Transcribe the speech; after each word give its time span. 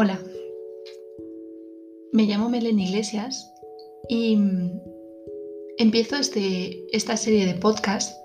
Hola, 0.00 0.16
me 2.12 2.22
llamo 2.22 2.48
Melen 2.48 2.78
Iglesias 2.78 3.52
y 4.08 4.36
mm, 4.36 4.80
empiezo 5.76 6.14
este, 6.14 6.86
esta 6.96 7.16
serie 7.16 7.46
de 7.46 7.54
podcast 7.54 8.16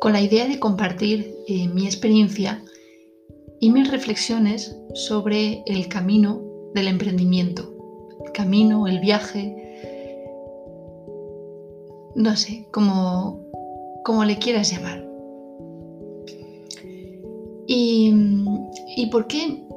con 0.00 0.12
la 0.12 0.20
idea 0.20 0.48
de 0.48 0.58
compartir 0.58 1.36
eh, 1.46 1.68
mi 1.68 1.86
experiencia 1.86 2.64
y 3.60 3.70
mis 3.70 3.88
reflexiones 3.88 4.76
sobre 4.94 5.62
el 5.66 5.86
camino 5.86 6.42
del 6.74 6.88
emprendimiento, 6.88 7.72
el 8.26 8.32
camino, 8.32 8.88
el 8.88 8.98
viaje, 8.98 9.54
no 12.16 12.34
sé, 12.34 12.66
como, 12.72 13.46
como 14.04 14.24
le 14.24 14.36
quieras 14.38 14.72
llamar. 14.72 15.08
¿Y, 17.68 18.10
mm, 18.10 18.70
y 18.96 19.06
por 19.10 19.28
qué 19.28 19.67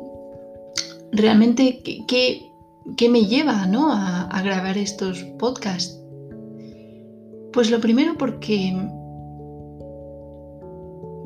realmente 1.12 1.82
qué, 2.08 3.10
me 3.10 3.26
lleva 3.26 3.64
a, 3.64 4.42
grabar 4.42 4.78
estos 4.78 5.24
podcasts? 5.38 6.00
Pues 7.54 7.70
lo 7.70 7.82
primero 7.82 8.18
porque 8.18 8.74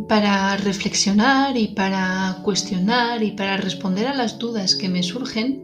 para 0.07 0.57
reflexionar 0.57 1.57
y 1.57 1.67
para 1.69 2.39
cuestionar 2.43 3.23
y 3.23 3.31
para 3.31 3.57
responder 3.57 4.07
a 4.07 4.15
las 4.15 4.37
dudas 4.39 4.75
que 4.75 4.89
me 4.89 5.03
surgen, 5.03 5.63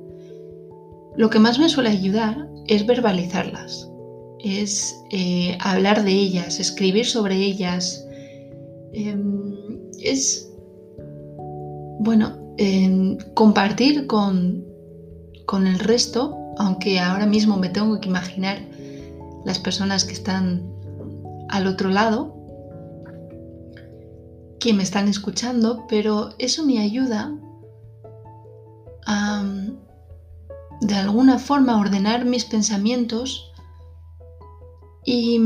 lo 1.16 1.30
que 1.30 1.40
más 1.40 1.60
me 1.60 1.70
suele 1.70 1.90
ayudar 1.90 2.48
es 2.68 2.86
verbalizarlas, 2.86 3.90
es 4.40 4.96
eh, 5.12 5.58
hablar 5.60 6.04
de 6.04 6.12
ellas, 6.12 6.60
escribir 6.60 7.06
sobre 7.06 7.36
ellas, 7.36 8.08
em, 8.94 9.54
es, 10.00 10.52
bueno, 12.00 12.41
en 12.62 13.18
compartir 13.34 14.06
con, 14.06 14.64
con 15.48 15.66
el 15.66 15.80
resto, 15.80 16.38
aunque 16.60 17.00
ahora 17.00 17.26
mismo 17.26 17.58
me 17.58 17.70
tengo 17.70 18.00
que 18.00 18.08
imaginar 18.08 18.60
las 19.44 19.58
personas 19.58 20.06
que 20.06 20.14
están 20.14 20.72
al 21.50 21.66
otro 21.66 21.90
lado, 21.90 22.36
que 24.60 24.74
me 24.74 24.84
están 24.84 25.08
escuchando, 25.08 25.88
pero 25.90 26.36
eso 26.38 26.64
me 26.64 26.78
ayuda 26.78 27.36
a, 29.08 29.44
de 30.82 30.94
alguna 30.94 31.40
forma, 31.40 31.80
ordenar 31.80 32.26
mis 32.26 32.46
pensamientos 32.46 33.52
y, 35.04 35.38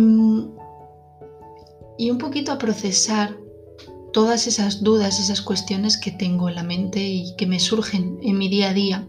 y 1.98 2.12
un 2.12 2.18
poquito 2.18 2.52
a 2.52 2.58
procesar 2.58 3.45
todas 4.16 4.48
esas 4.48 4.82
dudas, 4.82 5.20
esas 5.20 5.42
cuestiones 5.42 5.98
que 5.98 6.10
tengo 6.10 6.48
en 6.48 6.56
la 6.56 6.64
mente 6.64 7.04
y 7.04 7.36
que 7.36 7.46
me 7.46 7.60
surgen 7.60 8.18
en 8.22 8.38
mi 8.38 8.48
día 8.48 8.70
a 8.70 8.74
día. 8.74 9.08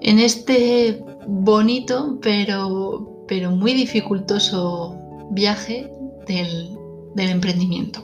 En 0.00 0.18
este 0.18 1.04
bonito 1.28 2.18
pero, 2.20 3.24
pero 3.28 3.52
muy 3.52 3.74
dificultoso 3.74 4.96
viaje 5.30 5.88
del, 6.26 6.76
del 7.14 7.30
emprendimiento. 7.30 8.02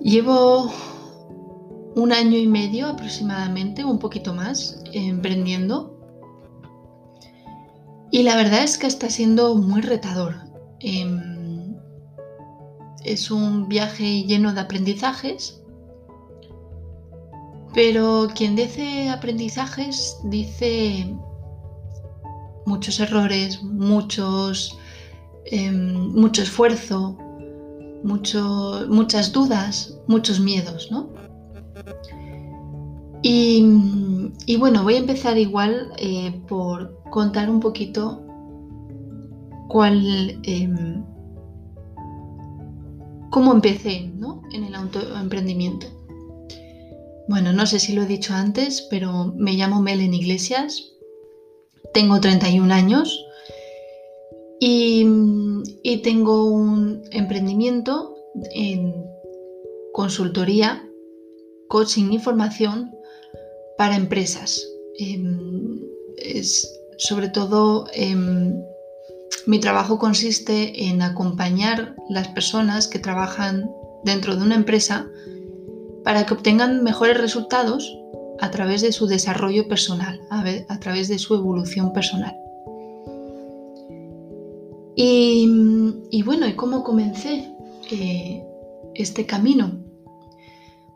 Llevo 0.00 0.72
un 1.96 2.12
año 2.14 2.38
y 2.38 2.46
medio 2.46 2.86
aproximadamente, 2.86 3.84
un 3.84 3.98
poquito 3.98 4.32
más, 4.32 4.82
emprendiendo. 4.94 6.00
Y 8.10 8.22
la 8.22 8.36
verdad 8.36 8.64
es 8.64 8.78
que 8.78 8.86
está 8.86 9.10
siendo 9.10 9.54
muy 9.56 9.82
retador. 9.82 10.36
Em, 10.80 11.33
es 13.04 13.30
un 13.30 13.68
viaje 13.68 14.24
lleno 14.24 14.52
de 14.52 14.60
aprendizajes, 14.60 15.60
pero 17.74 18.28
quien 18.34 18.56
dice 18.56 19.08
aprendizajes 19.10 20.18
dice 20.24 21.14
muchos 22.66 23.00
errores, 23.00 23.62
muchos, 23.62 24.78
em, 25.46 26.12
mucho 26.12 26.42
esfuerzo, 26.42 27.18
muchas 28.04 29.32
dudas, 29.32 29.98
muchos 30.06 30.40
miedos, 30.40 30.90
¿no? 30.90 31.08
Y, 33.26 34.56
bueno, 34.58 34.82
voy 34.82 34.94
a 34.96 34.98
empezar 34.98 35.38
igual 35.38 35.92
eh, 35.96 36.42
por 36.46 37.00
contar 37.10 37.48
un 37.48 37.58
poquito 37.60 38.22
cuál 39.68 40.38
em, 40.42 41.02
cómo 43.34 43.52
empecé 43.52 44.12
¿no? 44.14 44.42
en 44.52 44.62
el 44.62 44.76
autoemprendimiento. 44.76 45.88
Bueno, 47.26 47.52
no 47.52 47.66
sé 47.66 47.80
si 47.80 47.92
lo 47.92 48.02
he 48.02 48.06
dicho 48.06 48.32
antes, 48.32 48.82
pero 48.82 49.34
me 49.36 49.54
llamo 49.54 49.82
Melen 49.82 50.14
Iglesias, 50.14 50.92
tengo 51.92 52.20
31 52.20 52.72
años 52.72 53.26
y, 54.60 55.04
tengo 56.04 56.44
un 56.44 57.02
emprendimiento 57.10 58.14
en 58.52 58.94
consultoría, 59.92 60.88
coaching 61.68 62.12
y 62.12 62.20
formación 62.20 62.92
para 63.76 63.96
empresas. 63.96 64.64
Em, 65.00 65.80
es 66.18 66.72
sobre 66.98 67.30
todo 67.30 67.86
em, 67.94 68.54
mi 69.46 69.60
trabajo 69.60 69.98
consiste 69.98 70.86
en 70.86 71.02
acompañar 71.02 71.96
las 72.08 72.28
personas 72.28 72.88
que 72.88 72.98
trabajan 72.98 73.70
dentro 74.04 74.36
de 74.36 74.42
una 74.42 74.54
empresa 74.54 75.06
para 76.04 76.26
que 76.26 76.34
obtengan 76.34 76.82
mejores 76.82 77.20
resultados 77.20 77.98
a 78.40 78.50
través 78.50 78.82
de 78.82 78.92
su 78.92 79.06
desarrollo 79.06 79.68
personal, 79.68 80.20
a, 80.30 80.80
través 80.80 81.08
de 81.08 81.18
su 81.18 81.34
evolución 81.34 81.92
personal. 81.92 82.34
Y, 84.96 86.22
bueno, 86.24 86.46
¿y 86.46 86.54
cómo 86.54 86.84
comencé 86.84 87.52
eh, 87.90 88.44
este 88.94 89.26
camino? 89.26 89.72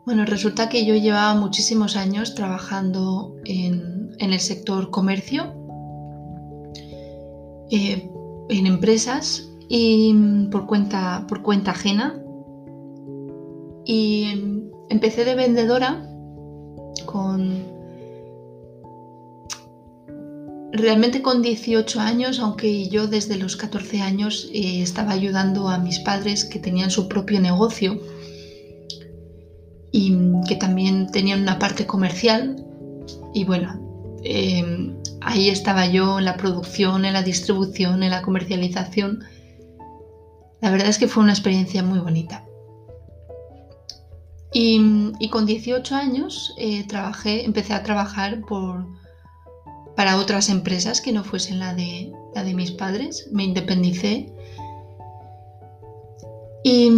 Bueno, 0.05 0.25
resulta 0.25 0.69
que 0.69 0.85
yo 0.85 0.95
llevaba 0.95 1.35
muchísimos 1.35 1.95
años 1.95 2.33
trabajando 2.33 3.35
en, 3.45 4.15
el 4.19 4.39
sector 4.39 4.89
comercio, 4.89 5.53
eh, 7.71 8.09
en 8.49 8.65
empresas 8.65 9.49
y 9.69 10.13
mm, 10.13 10.49
por 10.49 10.65
cuenta, 10.65 11.25
por 11.27 11.41
cuenta 11.41 11.71
ajena. 11.71 12.21
Y 13.85 14.25
mm, 14.35 14.71
empecé 14.89 15.23
de 15.23 15.35
vendedora 15.35 16.05
con... 17.05 17.79
Realmente 20.71 21.23
con 21.23 21.41
18 21.41 21.99
años, 21.99 22.39
aunque 22.39 22.89
yo 22.89 23.07
desde 23.07 23.37
los 23.37 23.55
14 23.55 24.01
años 24.01 24.49
eh, 24.53 24.83
estaba 24.83 25.13
ayudando 25.13 25.67
a 25.67 25.79
mis 25.79 25.99
padres 25.99 26.45
que 26.45 26.59
tenían 26.59 26.91
su 26.91 27.07
propio 27.07 27.39
negocio 27.39 27.99
y 29.91 30.11
mm, 30.11 30.43
que 30.43 30.55
también 30.55 31.11
tenían 31.11 31.41
una 31.41 31.57
parte 31.57 31.85
comercial. 31.85 32.63
Y 33.33 33.45
bueno, 33.45 34.19
em, 34.23 34.98
ahí 35.21 35.49
estaba 35.49 35.85
yo 35.87 36.19
en 36.19 36.25
la 36.25 36.37
producción, 36.37 37.05
en 37.05 37.13
la 37.13 37.23
distribución, 37.23 38.03
en 38.03 38.11
la 38.11 38.21
comercialización. 38.21 39.23
La 40.61 40.71
verdad 40.71 40.89
es 40.89 40.97
que 40.97 41.07
fue 41.07 41.23
una 41.23 41.33
experiencia 41.33 41.83
muy 41.83 41.99
bonita. 41.99 42.45
Y, 44.51 45.29
con 45.29 45.45
18 45.45 45.95
años 45.95 46.55
eh, 46.57 46.85
trabajé, 46.87 47.45
empecé 47.45 47.73
a 47.73 47.83
trabajar 47.83 48.41
por, 48.41 48.87
para 49.95 50.17
otras 50.17 50.49
empresas 50.49 51.01
que 51.01 51.11
no 51.11 51.23
fuesen 51.23 51.59
la 51.59 51.75
de, 51.75 52.11
la 52.33 52.43
de 52.43 52.55
mis 52.55 52.71
padres. 52.71 53.29
Me 53.31 53.43
independicé. 53.43 54.33
Y, 56.63 56.89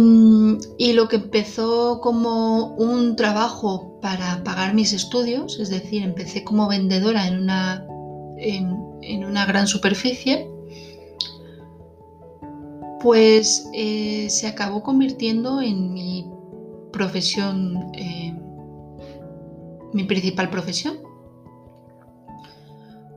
y, 0.78 0.92
lo 0.94 1.08
que 1.08 1.16
empezó 1.16 2.00
como 2.00 2.74
un 2.74 3.16
trabajo 3.16 4.00
para 4.00 4.42
pagar 4.42 4.74
mis 4.74 4.92
estudios, 4.92 5.60
es 5.60 5.68
decir, 5.68 6.02
empecé 6.02 6.42
como 6.42 6.68
vendedora 6.68 7.28
en 7.28 7.38
una 7.38 7.86
en, 8.42 9.24
una 9.24 9.46
gran 9.46 9.66
superficie, 9.66 10.48
pues 13.00 13.68
eh, 13.72 14.28
se 14.30 14.46
acabó 14.46 14.82
convirtiendo 14.82 15.60
en 15.60 15.92
mi 15.92 16.30
profesión, 16.92 17.90
eh, 17.94 18.34
mi 19.92 20.04
principal 20.04 20.50
profesión, 20.50 20.98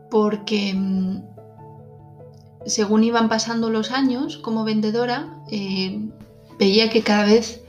porque 0.10 0.74
mm, 0.74 1.24
según 2.66 3.04
iban 3.04 3.30
pasando 3.30 3.69
los 3.69 3.92
años 3.92 4.38
como 4.38 4.63
vendedora, 4.63 5.39
eh, 5.51 6.10
veía 6.57 6.89
que 6.89 7.01
cada 7.01 7.25
vez, 7.25 7.63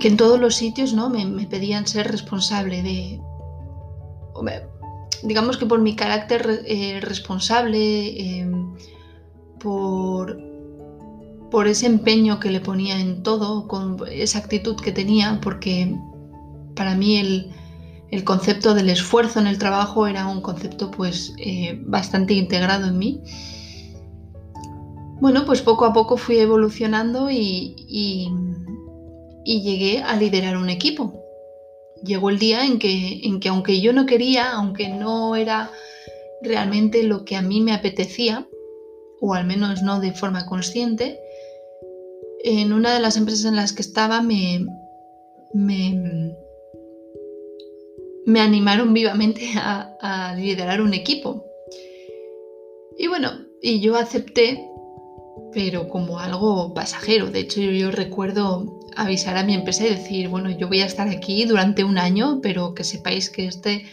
que 0.00 0.08
en 0.08 0.16
todos 0.16 0.38
los 0.38 0.54
sitios 0.54 0.92
¿no? 0.92 1.08
me, 1.08 1.24
me 1.24 1.46
pedían 1.46 1.86
ser 1.86 2.10
responsable 2.10 2.82
de 2.82 3.20
digamos 5.22 5.56
que 5.56 5.66
por 5.66 5.80
mi 5.80 5.96
carácter 5.96 6.62
eh, 6.66 7.00
responsable, 7.00 8.40
em, 8.40 8.74
por, 9.58 10.38
por 11.50 11.66
ese 11.66 11.86
empeño 11.86 12.40
que 12.40 12.50
le 12.50 12.60
ponía 12.60 13.00
en 13.00 13.22
todo, 13.22 13.66
con 13.68 13.98
esa 14.10 14.38
actitud 14.38 14.76
que 14.76 14.92
tenía, 14.92 15.40
porque 15.42 15.96
para 16.74 16.94
mí 16.94 17.16
el, 17.16 18.24
concepto 18.24 18.74
del 18.74 18.88
esfuerzo 18.88 19.40
en 19.40 19.46
el 19.46 19.58
trabajo 19.58 20.06
era 20.06 20.26
un 20.26 20.40
concepto 20.40 20.90
pues 20.90 21.34
eh, 21.38 21.78
bastante 21.84 22.34
integrado 22.34 22.86
en 22.86 22.98
mí. 22.98 23.20
Bueno, 25.20 25.44
pues 25.44 25.62
poco 25.62 25.84
a 25.84 25.92
poco 25.92 26.16
fui 26.16 26.38
evolucionando 26.38 27.28
y, 27.30 27.74
y, 27.88 28.30
llegué 29.44 30.02
a 30.02 30.16
liderar 30.16 30.56
un 30.56 30.70
equipo. 30.70 31.17
Llegó 32.04 32.30
el 32.30 32.38
día 32.38 32.64
en 32.64 32.78
que, 32.78 33.20
en 33.22 33.40
que 33.40 33.48
aunque 33.48 33.80
yo 33.80 33.92
no 33.92 34.06
quería, 34.06 34.52
aunque 34.52 34.88
no 34.88 35.36
era 35.36 35.70
realmente 36.42 37.02
lo 37.02 37.24
que 37.24 37.36
a 37.36 37.42
mí 37.42 37.60
me 37.60 37.72
apetecía, 37.72 38.46
o 39.20 39.34
al 39.34 39.44
menos 39.46 39.82
no 39.82 40.00
de 40.00 40.12
forma 40.12 40.46
consciente, 40.46 41.18
en 42.44 42.72
una 42.72 42.94
de 42.94 43.00
las 43.00 43.16
empresas 43.16 43.44
en 43.46 43.56
las 43.56 43.72
que 43.72 43.82
estaba 43.82 44.22
me, 44.22 44.64
me, 45.54 46.34
animaron 48.40 48.94
vivamente 48.94 49.48
a, 49.56 50.34
liderar 50.36 50.80
un 50.80 50.94
equipo. 50.94 51.44
Y 52.96 53.08
bueno, 53.08 53.32
y 53.60 53.80
yo 53.80 53.96
acepté, 53.96 54.67
pero 55.52 55.88
como 55.88 56.18
algo 56.18 56.74
pasajero. 56.74 57.30
De 57.30 57.40
hecho, 57.40 57.60
yo, 57.60 57.90
recuerdo 57.90 58.78
avisar 58.96 59.36
a 59.36 59.44
mi 59.44 59.54
empresa 59.54 59.86
y 59.86 59.90
decir, 59.90 60.28
bueno, 60.28 60.50
yo 60.50 60.68
voy 60.68 60.80
a 60.80 60.86
estar 60.86 61.08
aquí 61.08 61.44
durante 61.44 61.84
un 61.84 61.98
año, 61.98 62.40
pero 62.42 62.74
que 62.74 62.84
sepáis 62.84 63.30
que 63.30 63.46
este, 63.46 63.84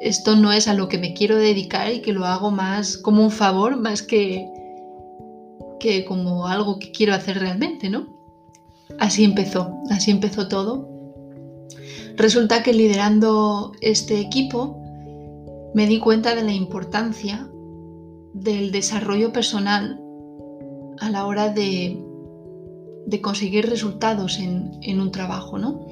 esto 0.00 0.36
no 0.36 0.52
es 0.52 0.68
a 0.68 0.74
lo 0.74 0.88
que 0.88 0.98
me 0.98 1.14
quiero 1.14 1.36
dedicar 1.36 1.92
y 1.92 2.00
que 2.00 2.12
lo 2.12 2.24
hago 2.24 2.50
más 2.50 2.96
como 2.96 3.22
un 3.22 3.30
favor, 3.30 3.76
más 3.76 4.02
que, 4.02 4.48
que 5.78 6.04
como 6.04 6.46
algo 6.46 6.78
que 6.78 6.92
quiero 6.92 7.14
hacer 7.14 7.38
realmente, 7.38 7.90
¿no? 7.90 8.06
Así 8.98 9.24
empezó, 9.24 9.76
así 9.90 10.10
empezó 10.10 10.48
todo. 10.48 10.88
Resulta 12.16 12.62
que 12.62 12.72
liderando 12.72 13.72
este 13.80 14.20
equipo 14.20 14.76
me 15.74 15.86
di 15.86 15.98
cuenta 16.00 16.34
de 16.34 16.42
la 16.42 16.52
importancia 16.52 17.48
del 18.34 18.72
desarrollo 18.72 19.32
personal 19.32 20.00
a 21.00 21.10
la 21.10 21.26
hora 21.26 21.48
de, 21.48 21.98
conseguir 23.22 23.68
resultados 23.68 24.38
en, 24.38 25.00
un 25.00 25.10
trabajo, 25.10 25.58
¿no? 25.58 25.86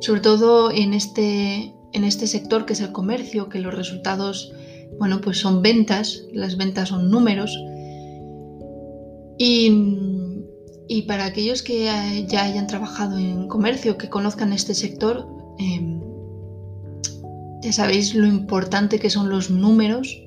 Sobre 0.00 0.20
todo 0.20 0.70
en 0.70 0.94
este, 0.94 1.74
en 1.92 2.04
este 2.04 2.26
sector 2.26 2.66
que 2.66 2.74
es 2.74 2.80
el 2.80 2.92
comercio, 2.92 3.48
que 3.48 3.60
los 3.60 3.74
resultados, 3.74 4.52
bueno, 4.98 5.20
pues 5.20 5.38
son 5.38 5.62
ventas, 5.62 6.24
las 6.32 6.56
ventas 6.56 6.90
son 6.90 7.10
números. 7.10 7.56
Y 9.38 11.02
para 11.08 11.24
aquellos 11.24 11.62
que 11.62 11.84
ya 12.28 12.44
hayan 12.44 12.66
trabajado 12.66 13.16
en 13.18 13.48
comercio, 13.48 13.96
que 13.96 14.08
conozcan 14.08 14.52
este 14.52 14.74
sector, 14.74 15.26
em, 15.58 16.00
ya 17.62 17.72
sabéis 17.72 18.14
lo 18.14 18.26
importante 18.26 18.98
que 18.98 19.08
son 19.08 19.30
los 19.30 19.50
números 19.50 20.20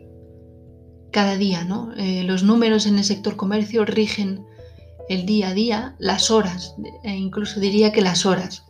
cada 1.16 1.38
día, 1.38 1.64
¿no? 1.64 1.94
Eh, 1.96 2.24
los 2.24 2.44
números 2.44 2.86
en 2.86 2.98
el 2.98 3.06
sector 3.06 3.38
comercio 3.38 3.86
rigen 3.86 4.46
el 5.08 5.26
día 5.26 5.48
a 5.48 5.54
día, 5.54 5.96
las 5.98 6.30
horas, 6.30 6.76
e 7.04 7.16
incluso 7.16 7.62
diría 7.62 7.94
que 7.94 8.02
las 8.02 8.26
horas. 8.26 8.66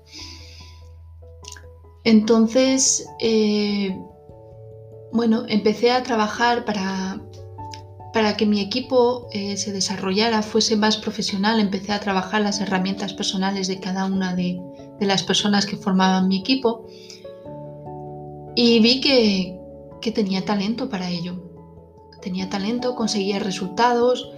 Entonces, 2.04 3.08
eh, 3.20 3.98
bueno, 5.12 5.46
empecé 5.48 5.90
a 5.90 6.04
trabajar 6.04 6.66
para, 6.66 7.20
para 8.14 8.38
que 8.38 8.46
mi 8.46 8.62
equipo 8.62 9.28
eh, 9.32 9.58
se 9.58 9.74
desarrollara, 9.74 10.44
fuese 10.44 10.76
más 10.76 10.98
profesional, 10.98 11.60
empecé 11.60 11.94
a 11.94 12.00
trabajar 12.00 12.42
las 12.42 12.62
herramientas 12.62 13.14
personales 13.14 13.68
de 13.68 13.80
cada 13.80 14.06
una 14.06 14.36
de, 14.36 14.62
las 15.00 15.24
personas 15.24 15.66
que 15.66 15.78
formaban 15.78 16.28
mi 16.28 16.38
equipo 16.38 16.86
y 18.56 18.80
vi 18.82 19.02
que, 19.02 20.12
tenía 20.14 20.46
talento 20.46 20.88
para 20.88 21.10
ello. 21.10 21.45
Tenía 22.26 22.50
talento, 22.50 22.96
conseguía 22.96 23.38
resultados, 23.38 24.32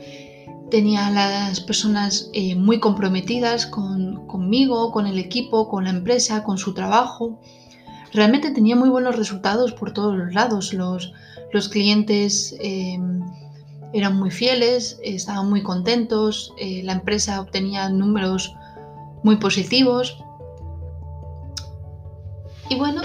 tenía 0.69 1.07
a 1.07 1.09
las 1.09 1.61
personas 1.61 2.29
eh, 2.33 2.53
muy 2.53 2.81
comprometidas 2.81 3.65
conmigo, 3.65 4.91
con 4.91 5.07
el 5.07 5.17
equipo, 5.17 5.69
con 5.69 5.85
la 5.85 5.91
empresa, 5.91 6.43
con 6.43 6.57
su 6.57 6.73
trabajo. 6.73 7.39
Realmente 8.11 8.51
tenía 8.51 8.75
muy 8.75 8.89
buenos 8.89 9.15
resultados 9.15 9.71
por 9.71 9.93
todos 9.93 10.17
los 10.17 10.33
lados. 10.33 10.73
Los, 10.73 11.13
los 11.53 11.69
clientes 11.69 12.57
eh, 12.59 12.99
eran 13.93 14.17
muy 14.17 14.31
fieles, 14.31 14.99
estaban 15.01 15.49
muy 15.49 15.63
contentos, 15.63 16.53
eh, 16.57 16.81
la 16.83 16.91
empresa 16.91 17.39
obtenía 17.39 17.87
números 17.87 18.53
muy 19.23 19.37
positivos. 19.37 20.21
Y 22.69 22.75
bueno, 22.75 23.01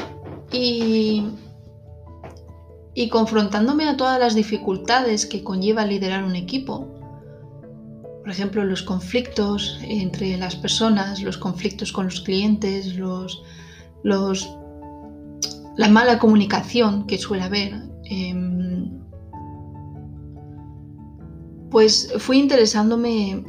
y, 0.50 1.24
y 2.94 3.08
confrontándome 3.08 3.88
a 3.88 3.96
todas 3.96 4.18
las 4.18 4.34
dificultades 4.34 5.26
que 5.26 5.42
conlleva 5.42 5.86
liderar 5.86 6.24
un 6.24 6.36
equipo, 6.36 6.88
por 8.22 8.30
ejemplo, 8.30 8.64
los 8.64 8.82
conflictos 8.82 9.78
entre 9.82 10.36
las 10.36 10.54
personas, 10.54 11.20
los 11.22 11.38
conflictos 11.38 11.92
con 11.92 12.04
los 12.04 12.20
clientes, 12.20 12.94
los, 12.94 13.42
la 14.04 15.88
mala 15.88 16.20
comunicación 16.20 17.06
que 17.06 17.18
suele 17.18 17.42
haber. 17.42 17.82
Em, 18.04 19.00
pues 21.70 22.12
fui 22.18 22.38
interesándome 22.38 23.42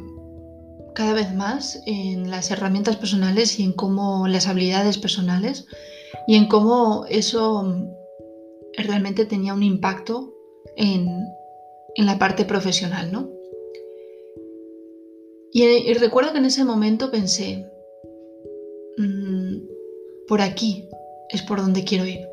cada 0.94 1.12
vez 1.12 1.32
más 1.34 1.80
en 1.86 2.30
las 2.30 2.50
herramientas 2.50 2.96
personales 2.96 3.60
y 3.60 3.64
en 3.64 3.72
cómo 3.74 4.26
las 4.26 4.48
habilidades 4.48 4.98
personales 4.98 5.66
y 6.26 6.34
en 6.34 6.48
cómo 6.48 7.04
eso 7.08 7.94
realmente 8.76 9.24
tenía 9.24 9.54
un 9.54 9.62
impacto 9.62 10.34
en, 10.76 11.06
la 11.96 12.18
parte 12.18 12.44
profesional, 12.44 13.12
¿no? 13.12 13.30
Y, 15.52 15.92
recuerdo 15.94 16.32
que 16.32 16.38
en 16.38 16.46
ese 16.46 16.64
momento 16.64 17.10
pensé, 17.10 17.64
mm, 18.98 19.58
por 20.26 20.40
aquí 20.40 20.88
es 21.30 21.42
por 21.42 21.60
donde 21.60 21.84
quiero 21.84 22.04
ir. 22.04 22.26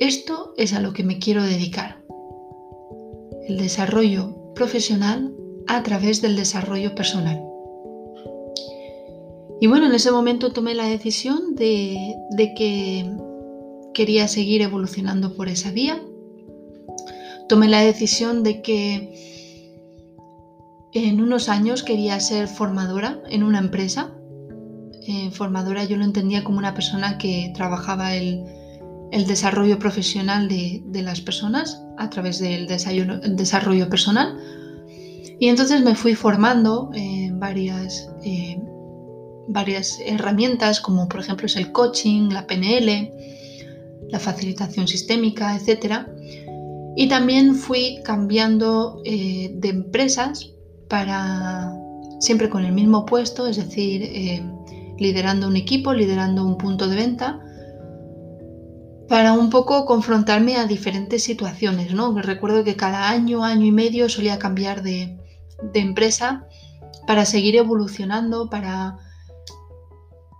Esto 0.00 0.52
es 0.56 0.74
a 0.74 0.80
lo 0.80 0.92
que 0.92 1.04
me 1.04 1.18
quiero 1.18 1.42
dedicar. 1.42 2.02
El 3.46 3.58
desarrollo 3.58 4.52
profesional 4.54 5.34
a 5.68 5.82
través 5.82 6.20
del 6.20 6.34
desarrollo 6.36 6.94
personal. 6.94 7.48
Y 9.60 9.66
bueno, 9.66 9.86
en 9.86 9.94
ese 9.94 10.12
momento 10.12 10.52
tomé 10.52 10.74
la 10.74 10.86
decisión 10.86 11.56
de, 11.56 12.16
que 12.56 13.10
quería 13.98 14.28
seguir 14.28 14.62
evolucionando 14.62 15.34
por 15.34 15.48
esa 15.48 15.72
vía. 15.72 16.00
Tomé 17.48 17.66
la 17.66 17.80
decisión 17.80 18.44
de 18.44 18.62
que 18.62 18.86
en 20.92 21.20
unos 21.20 21.48
años 21.48 21.82
quería 21.82 22.20
ser 22.20 22.46
formadora 22.46 23.20
en 23.28 23.42
una 23.42 23.58
empresa. 23.58 24.12
Eh, 25.08 25.32
formadora 25.32 25.82
yo 25.82 25.96
lo 25.96 26.04
entendía 26.04 26.44
como 26.44 26.58
una 26.58 26.74
persona 26.74 27.18
que 27.18 27.50
trabajaba 27.56 28.14
el, 28.14 28.44
desarrollo 29.26 29.80
profesional 29.80 30.48
de, 30.48 30.80
de, 30.86 31.02
las 31.02 31.20
personas 31.20 31.82
a 31.96 32.08
través 32.08 32.38
del 32.38 32.68
desarrollo 32.68 33.88
personal. 33.88 34.38
Y 35.40 35.48
entonces 35.48 35.82
me 35.82 35.96
fui 35.96 36.14
formando 36.14 36.90
en 36.94 37.40
varias, 37.40 38.08
eh, 38.22 38.62
varias 39.48 39.98
herramientas, 40.06 40.80
como 40.80 41.08
por 41.08 41.18
ejemplo 41.18 41.46
es 41.46 41.56
el 41.56 41.72
coaching, 41.72 42.28
la 42.28 42.46
PNL, 42.46 43.10
la 44.08 44.18
facilitación 44.18 44.88
sistémica, 44.88 45.56
etc. 45.56 46.06
Y 46.96 47.08
también 47.08 47.54
fui 47.54 48.00
cambiando 48.04 49.00
eh, 49.04 49.52
de 49.54 49.68
empresas 49.68 50.52
para 50.88 51.72
siempre 52.20 52.48
con 52.48 52.64
el 52.64 52.72
mismo 52.72 53.06
puesto, 53.06 53.46
es 53.46 53.56
decir, 53.56 54.02
eh, 54.02 54.42
liderando 54.98 55.46
un 55.46 55.56
equipo, 55.56 55.92
liderando 55.92 56.44
un 56.44 56.58
punto 56.58 56.88
de 56.88 56.96
venta 56.96 57.40
para 59.08 59.32
un 59.32 59.48
poco 59.48 59.86
confrontarme 59.86 60.56
a 60.56 60.66
diferentes 60.66 61.22
situaciones, 61.22 61.94
¿no? 61.94 62.14
Recuerdo 62.20 62.62
que 62.62 62.76
cada 62.76 63.08
año, 63.08 63.42
año 63.42 63.64
y 63.64 63.72
medio 63.72 64.08
solía 64.08 64.38
cambiar 64.38 64.82
de, 64.82 65.16
empresa 65.74 66.46
para 67.06 67.24
seguir 67.24 67.56
evolucionando, 67.56 68.50
para, 68.50 68.98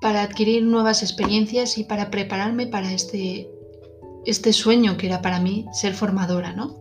para 0.00 0.22
adquirir 0.22 0.64
nuevas 0.64 1.02
experiencias 1.02 1.78
y 1.78 1.84
para 1.84 2.10
prepararme 2.10 2.66
para 2.66 2.92
este, 2.92 3.50
este 4.28 4.52
sueño 4.52 4.97
que 4.97 5.06
era 5.06 5.23
para 5.23 5.40
mí 5.40 5.66
ser 5.73 5.94
formadora, 5.94 6.52
¿no? 6.52 6.76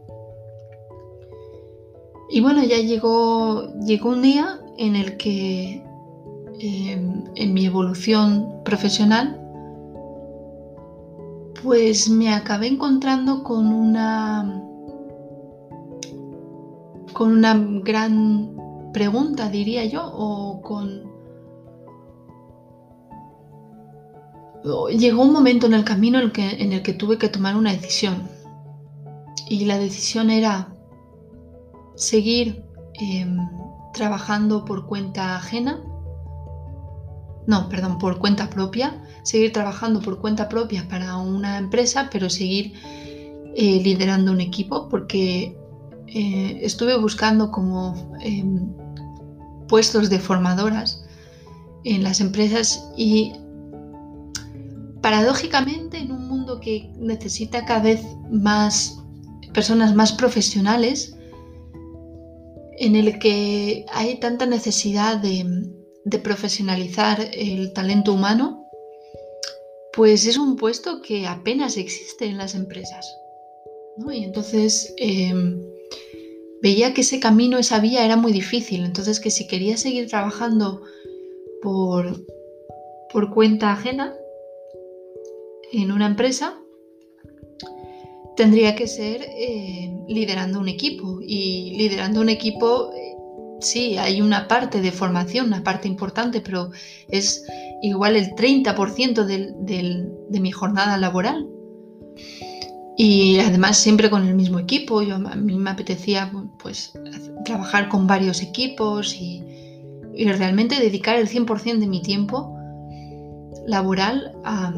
Y 2.30 2.42
bueno, 2.42 2.64
ya 2.64 2.78
llegó, 2.78 3.74
llegó 3.86 4.10
un 4.10 4.22
día 4.22 4.60
en 4.78 4.96
el 4.96 5.16
que 5.18 5.84
em, 6.60 7.24
en 7.36 7.54
mi 7.54 7.66
evolución 7.66 8.62
profesional 8.66 9.42
pues 11.64 12.10
me 12.10 12.34
acabé 12.34 12.68
encontrando 12.68 13.44
con 13.44 13.68
una 13.68 14.64
con 17.14 17.32
una 17.32 17.56
gran 17.84 18.56
pregunta, 18.94 19.50
diría 19.50 19.86
yo, 19.86 20.04
o 20.14 20.62
con 20.62 21.07
llegó 24.90 25.24
un 25.24 25.34
momento 25.34 25.68
en 25.68 25.74
el 25.74 25.84
camino 25.84 26.20
en 26.20 26.26
el 26.26 26.32
que, 26.32 26.50
en 26.62 26.74
el 26.74 26.82
que 26.82 26.94
tuve 26.94 27.18
que 27.18 27.30
tomar 27.30 27.56
una 27.56 27.72
decisión. 27.72 28.28
Y 29.50 29.66
la 29.66 29.78
decisión 29.78 30.30
era 30.30 30.74
seguir 31.96 32.64
em, 32.96 33.38
trabajando 33.94 34.66
por 34.66 34.86
cuenta 34.86 35.36
ajena. 35.36 35.82
No, 37.46 37.70
perdón, 37.70 37.98
por 37.98 38.20
cuenta 38.20 38.50
propia. 38.50 39.04
Seguir 39.24 39.54
trabajando 39.54 40.02
por 40.02 40.20
cuenta 40.20 40.50
propia 40.50 40.88
para 40.88 41.18
una 41.18 41.58
empresa, 41.58 42.10
pero 42.12 42.30
seguir 42.30 42.74
eh, 43.56 43.82
liderando 43.84 44.32
un 44.32 44.42
equipo, 44.42 44.90
porque 44.90 45.58
eh, 46.08 46.60
estuve 46.62 46.98
buscando 46.98 47.52
como 47.52 47.96
em, 48.22 48.72
puestos 49.68 50.10
de 50.10 50.20
formadoras 50.20 51.04
en 51.84 52.04
las 52.04 52.22
empresas 52.22 52.90
y 52.98 53.34
paradójicamente 55.08 56.00
en 56.00 56.12
un 56.12 56.28
mundo 56.28 56.60
que 56.60 56.92
necesita 56.98 57.64
cada 57.64 57.82
vez 57.82 58.02
más 58.30 59.00
personas 59.54 59.96
más 59.96 60.12
profesionales, 60.12 61.16
en 62.78 62.98
el 62.98 63.18
que 63.18 63.86
hay 63.94 64.20
tanta 64.20 64.46
necesidad 64.46 65.16
de, 65.16 65.46
profesionalizar 66.22 67.22
el 67.32 67.72
talento 67.72 68.12
humano, 68.12 68.66
pues 69.94 70.28
es 70.28 70.36
un 70.38 70.58
puesto 70.58 71.02
que 71.02 71.26
apenas 71.26 71.78
existe 71.78 72.26
en 72.26 72.38
las 72.38 72.54
empresas. 72.54 73.10
Y 74.12 74.26
entonces 74.26 74.94
em, 74.98 75.58
veía 76.62 76.94
que 76.94 77.00
ese 77.00 77.22
camino, 77.22 77.58
esa 77.58 77.80
vía 77.80 78.04
era 78.04 78.18
muy 78.18 78.34
difícil. 78.34 78.84
Entonces 78.84 79.22
que 79.22 79.32
si 79.32 79.48
quería 79.48 79.78
seguir 79.78 80.10
trabajando 80.10 80.82
por, 81.62 82.26
por 83.10 83.34
cuenta 83.34 83.72
ajena 83.72 84.14
en 85.72 85.92
una 85.92 86.06
empresa, 86.06 86.58
tendría 88.36 88.76
que 88.76 88.88
ser 88.88 89.22
eh, 89.24 89.92
liderando 90.08 90.60
un 90.60 90.68
equipo. 90.68 91.20
Y 91.22 91.76
liderando 91.78 92.22
un 92.22 92.30
equipo, 92.30 92.92
eh, 92.94 93.16
sí, 93.60 93.98
hay 93.98 94.22
una 94.22 94.48
parte 94.48 94.82
de 94.82 94.92
formación, 94.92 95.48
una 95.48 95.64
parte 95.64 95.88
importante, 95.88 96.42
pero 96.42 96.70
es 97.10 97.46
igual 97.82 98.16
el 98.16 98.32
30% 98.36 99.26
de 99.26 100.40
mi 100.40 100.52
jornada 100.52 100.98
laboral. 100.98 101.48
Y 103.00 103.40
además 103.40 103.78
siempre 103.78 104.10
con 104.10 104.28
el 104.28 104.34
mismo 104.34 104.58
equipo. 104.58 105.04
Yo, 105.04 105.16
a 105.16 105.36
mí 105.36 105.56
me 105.56 105.70
apetecía 105.70 106.32
pues, 106.58 106.94
trabajar 107.46 107.90
con 107.90 108.08
varios 108.08 108.42
equipos 108.42 109.16
y, 109.16 109.44
realmente 110.20 110.80
dedicar 110.80 111.18
el 111.18 111.30
100% 111.30 111.78
de 111.78 111.86
mi 111.86 112.02
tiempo 112.02 112.58
laboral 113.68 114.36
a, 114.44 114.74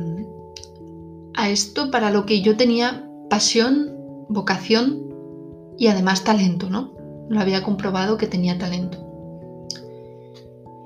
a 1.40 1.50
esto 1.50 1.90
para 1.90 2.12
lo 2.12 2.26
que 2.26 2.42
yo 2.42 2.58
tenía 2.58 3.10
pasión, 3.30 3.96
vocación 4.28 5.08
y 5.78 5.88
además 5.88 6.26
talento, 6.26 6.70
¿no? 6.70 6.94
Lo 7.30 7.40
había 7.40 7.64
comprobado 7.64 8.18
que 8.18 8.28
tenía 8.28 8.58
talento. 8.58 9.06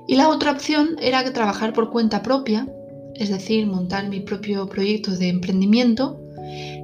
Y 0.06 0.14
la 0.16 0.28
otra 0.28 0.52
opción 0.52 0.96
era 1.00 1.24
trabajar 1.32 1.72
por 1.72 1.90
cuenta 1.90 2.22
propia, 2.22 2.68
es 3.14 3.30
decir, 3.30 3.66
montar 3.66 4.08
mi 4.08 4.20
propio 4.20 4.68
proyecto 4.68 5.10
de 5.12 5.28
emprendimiento 5.28 6.20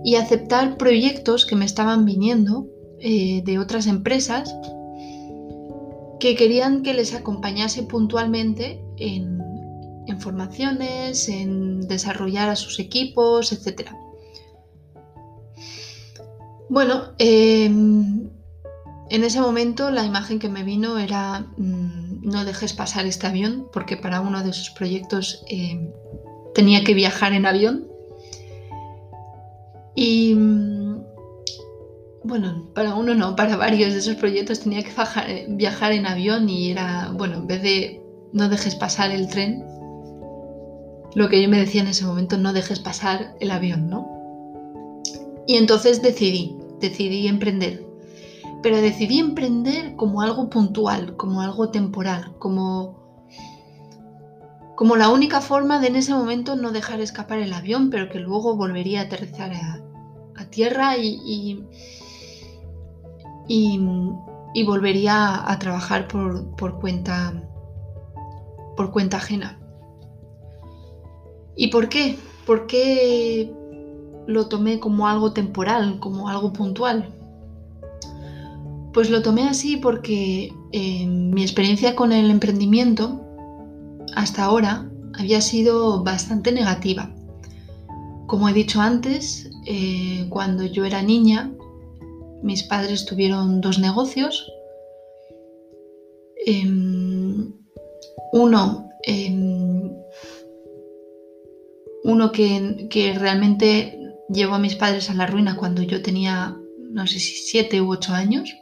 y 0.04 0.16
aceptar 0.16 0.76
proyectos 0.76 1.46
que 1.46 1.54
me 1.54 1.64
estaban 1.64 2.04
viniendo 2.04 2.66
eh, 2.98 3.42
de 3.44 3.58
otras 3.58 3.86
empresas 3.86 4.52
que 6.18 6.34
querían 6.34 6.82
que 6.82 6.94
les 6.94 7.14
acompañase 7.14 7.84
puntualmente 7.84 8.82
en, 8.96 9.49
en 10.06 10.20
formaciones, 10.20 11.28
en 11.28 11.86
desarrollar 11.88 12.48
a 12.48 12.56
sus 12.56 12.78
equipos, 12.78 13.52
etc. 13.52 13.90
Bueno, 16.68 17.14
em, 17.18 18.30
en 19.10 19.24
ese 19.24 19.40
momento 19.40 19.90
la 19.90 20.04
imagen 20.04 20.38
que 20.38 20.48
me 20.48 20.62
vino 20.62 20.98
era 20.98 21.40
mm, 21.56 22.22
no 22.22 22.44
dejes 22.44 22.72
pasar 22.72 23.06
este 23.06 23.26
avión, 23.26 23.66
porque 23.72 23.96
para 23.96 24.20
uno 24.20 24.42
de 24.42 24.50
esos 24.50 24.70
proyectos 24.70 25.42
em, 25.48 25.90
tenía 26.54 26.84
que 26.84 26.94
viajar 26.94 27.32
en 27.32 27.46
avión. 27.46 27.88
Y 29.94 30.34
mm, 30.34 31.02
bueno, 32.22 32.70
para 32.74 32.94
uno 32.94 33.14
no, 33.14 33.34
para 33.34 33.56
varios 33.56 33.92
de 33.92 33.98
esos 33.98 34.16
proyectos 34.16 34.60
tenía 34.60 34.82
que 34.82 35.46
viajar 35.48 35.92
en 35.92 36.06
avión 36.06 36.48
y 36.48 36.70
era, 36.70 37.10
bueno, 37.16 37.38
en 37.38 37.46
vez 37.46 37.62
de 37.62 38.02
no 38.32 38.48
dejes 38.48 38.74
pasar 38.74 39.10
el 39.10 39.28
tren, 39.28 39.64
lo 41.14 41.28
que 41.28 41.42
yo 41.42 41.48
me 41.48 41.58
decía 41.58 41.82
en 41.82 41.88
ese 41.88 42.04
momento, 42.04 42.38
no 42.38 42.52
dejes 42.52 42.78
pasar 42.78 43.34
el 43.40 43.50
avión, 43.50 43.88
¿no? 43.88 44.20
Y 45.46 45.56
entonces 45.56 46.02
decidí, 46.02 46.56
decidí 46.80 47.26
emprender. 47.26 47.84
Pero 48.62 48.76
decidí 48.80 49.18
emprender 49.18 49.96
como 49.96 50.22
algo 50.22 50.50
puntual, 50.50 51.16
como 51.16 51.40
algo 51.40 51.70
temporal, 51.70 52.34
como, 52.38 53.00
como 54.76 54.96
la 54.96 55.08
única 55.08 55.40
forma 55.40 55.80
de 55.80 55.88
en 55.88 55.96
ese 55.96 56.14
momento 56.14 56.56
no 56.56 56.70
dejar 56.70 57.00
escapar 57.00 57.38
el 57.38 57.52
avión, 57.52 57.90
pero 57.90 58.08
que 58.10 58.20
luego 58.20 58.56
volvería 58.56 59.00
a 59.00 59.04
aterrizar 59.04 59.52
a, 59.52 59.80
tierra 60.50 60.96
y, 60.96 61.64
y, 63.46 64.64
volvería 64.64 65.48
a 65.48 65.58
trabajar 65.60 66.08
por, 66.08 66.56
por, 66.56 66.80
cuenta, 66.80 67.32
por 68.76 68.90
cuenta 68.90 69.18
ajena. 69.18 69.59
¿Y 71.56 71.68
por 71.68 71.88
qué? 71.88 72.16
¿Por 72.46 72.66
qué 72.66 73.52
lo 74.26 74.48
tomé 74.48 74.80
como 74.80 75.08
algo 75.08 75.32
temporal, 75.32 75.98
como 76.00 76.28
algo 76.28 76.52
puntual? 76.52 77.14
Pues 78.92 79.10
lo 79.10 79.22
tomé 79.22 79.48
así 79.48 79.76
porque 79.76 80.52
eh, 80.72 81.06
mi 81.06 81.42
experiencia 81.42 81.94
con 81.94 82.12
el 82.12 82.30
emprendimiento 82.30 83.20
hasta 84.16 84.44
ahora 84.44 84.90
había 85.18 85.40
sido 85.40 86.02
bastante 86.02 86.52
negativa. 86.52 87.10
Como 88.26 88.48
he 88.48 88.52
dicho 88.52 88.80
antes, 88.80 89.50
eh, 89.66 90.26
cuando 90.28 90.64
yo 90.64 90.84
era 90.84 91.02
niña, 91.02 91.52
mis 92.42 92.62
padres 92.62 93.04
tuvieron 93.04 93.60
dos 93.60 93.78
negocios. 93.78 94.50
Em, 96.46 97.52
uno 98.32 98.88
em, 99.04 99.90
uno 102.04 102.32
que, 102.32 102.86
que, 102.90 103.14
realmente 103.14 103.98
llevó 104.28 104.54
a 104.54 104.58
mis 104.58 104.76
padres 104.76 105.10
a 105.10 105.14
la 105.14 105.26
ruina 105.26 105.56
cuando 105.56 105.82
yo 105.82 106.02
tenía, 106.02 106.56
no 106.78 107.06
sé 107.06 107.18
si 107.18 107.34
siete 107.34 107.80
u 107.80 107.90
ocho 107.92 108.12
años. 108.12 108.54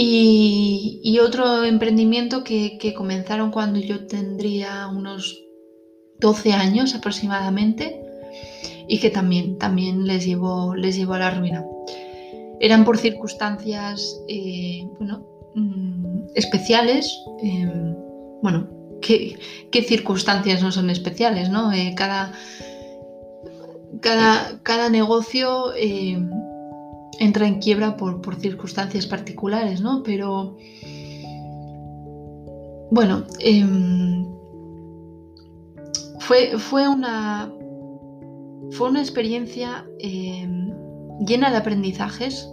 Y, 0.00 1.18
otro 1.18 1.64
emprendimiento 1.64 2.44
que, 2.44 2.94
comenzaron 2.96 3.50
cuando 3.50 3.80
yo 3.80 4.06
tendría 4.06 4.86
unos 4.86 5.44
12 6.20 6.52
años 6.52 6.94
aproximadamente 6.94 8.00
y 8.86 9.00
que 9.00 9.10
también, 9.10 9.58
también 9.58 10.06
les, 10.06 10.24
llevó, 10.24 10.76
les 10.76 10.96
llevó 10.96 11.14
a 11.14 11.18
la 11.18 11.30
ruina. 11.32 11.66
Eran 12.60 12.84
por 12.84 12.96
circunstancias 12.96 14.22
eh, 14.28 14.86
bueno, 15.00 15.26
mm, 15.56 16.26
especiales. 16.36 17.12
Em, 17.42 17.96
bueno, 18.40 18.68
¿qué, 19.00 19.82
circunstancias 19.82 20.62
no 20.62 20.72
son 20.72 20.90
especiales? 20.90 21.50
¿no? 21.50 21.72
Eh, 21.72 21.94
cada, 21.96 22.32
cada, 24.00 24.90
negocio 24.90 25.72
eh, 25.74 26.18
entra 27.18 27.46
en 27.46 27.58
quiebra 27.60 27.96
por, 27.96 28.36
circunstancias 28.36 29.06
particulares, 29.06 29.80
¿no? 29.80 30.02
Pero, 30.02 30.56
bueno, 32.90 33.24
em, 33.40 34.26
fue, 36.20 36.58
fue, 36.58 36.88
una, 36.88 37.52
fue 38.72 38.88
una 38.90 39.00
experiencia 39.00 39.86
em, 39.98 40.72
llena 41.26 41.50
de 41.50 41.56
aprendizajes, 41.56 42.48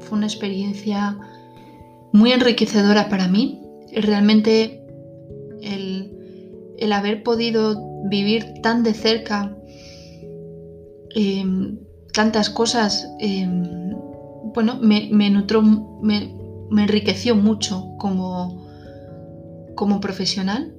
fue 0.00 0.18
una 0.18 0.26
experiencia 0.26 1.18
muy 2.12 2.32
enriquecedora 2.32 3.08
para 3.08 3.28
mí. 3.28 3.60
Realmente 3.92 4.82
el, 5.62 6.12
el 6.78 6.92
haber 6.92 7.22
podido 7.22 7.76
vivir 8.08 8.54
tan 8.62 8.82
de 8.82 8.94
cerca 8.94 9.58
Em, 11.14 11.78
tantas 12.12 12.50
cosas, 12.50 13.08
em, 13.18 13.92
bueno, 14.54 14.78
me, 14.80 15.08
me 15.10 15.30
me, 16.70 16.82
enriqueció 16.82 17.34
mucho 17.34 17.84
como, 17.98 18.66
como 19.74 20.00
profesional, 20.00 20.74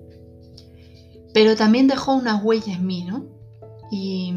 pero 1.33 1.55
también 1.55 1.87
dejó 1.87 2.13
una 2.13 2.35
huella 2.37 2.73
en 2.73 2.85
mí, 2.85 3.03
¿no? 3.03 3.25
Y, 3.91 4.33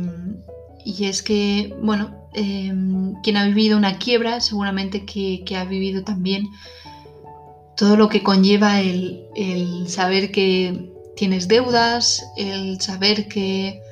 es 1.05 1.23
que, 1.23 1.75
bueno, 1.83 2.29
em, 2.33 3.15
quien 3.23 3.37
ha 3.37 3.47
vivido 3.47 3.77
una 3.77 3.99
quiebra 3.99 4.41
seguramente 4.41 5.05
que, 5.05 5.45
ha 5.57 5.65
vivido 5.65 6.03
también 6.03 6.47
todo 7.83 7.97
lo 7.97 8.09
que 8.09 8.23
conlleva 8.23 8.81
el, 8.81 9.89
saber 9.89 10.31
que, 10.31 10.89
tienes 11.17 11.49
deudas, 11.49 12.25
el 12.37 12.81
saber 12.81 13.27
que, 13.27 13.83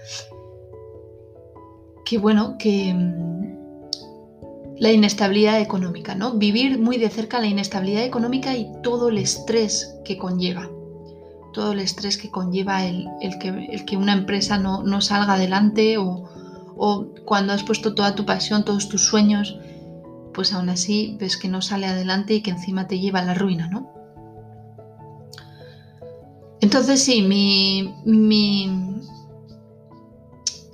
que 2.05 2.19
bueno, 2.19 2.55
que 2.57 2.95
mm, 2.95 4.79
la 4.79 4.93
inestabilidad 4.93 5.61
económica, 5.61 6.15
¿no? 6.15 6.35
Vivir 6.35 6.79
muy 6.79 6.99
de 6.99 7.11
cerca 7.11 7.41
la 7.41 7.49
inestabilidad 7.49 8.05
económica 8.05 8.57
y 8.57 8.71
todo 8.81 9.09
el 9.09 9.19
estrés 9.19 9.97
que 10.05 10.17
conlleva. 10.17 10.71
Todo 11.53 11.73
el 11.73 11.81
estrés 11.81 12.17
que 12.17 12.31
conlleva 12.31 12.87
el, 12.87 13.09
que, 13.41 13.49
el 13.73 13.85
que, 13.87 13.97
una 13.97 14.13
empresa 14.13 14.57
no, 14.57 14.85
no 14.85 15.01
salga 15.01 15.35
adelante 15.35 15.99
o, 15.99 16.29
o 16.77 17.07
cuando 17.25 17.53
has 17.53 17.65
puesto 17.65 17.93
toda 17.93 18.15
tu 18.15 18.25
pasión, 18.25 18.65
todos 18.65 18.89
tus 18.89 19.05
sueños, 19.05 19.59
pues 20.33 20.53
aún 20.53 20.69
así 20.69 21.17
ves 21.21 21.37
que 21.37 21.49
no 21.49 21.63
sale 21.63 21.87
adelante 21.87 22.35
y 22.35 22.43
que 22.43 22.51
encima 22.51 22.87
te 22.87 22.99
lleva 22.99 23.21
a 23.21 23.25
la 23.25 23.35
ruina, 23.35 23.69
¿no? 23.69 23.91
Entonces 26.61 27.03
sí, 27.03 27.23
mi, 27.23 27.95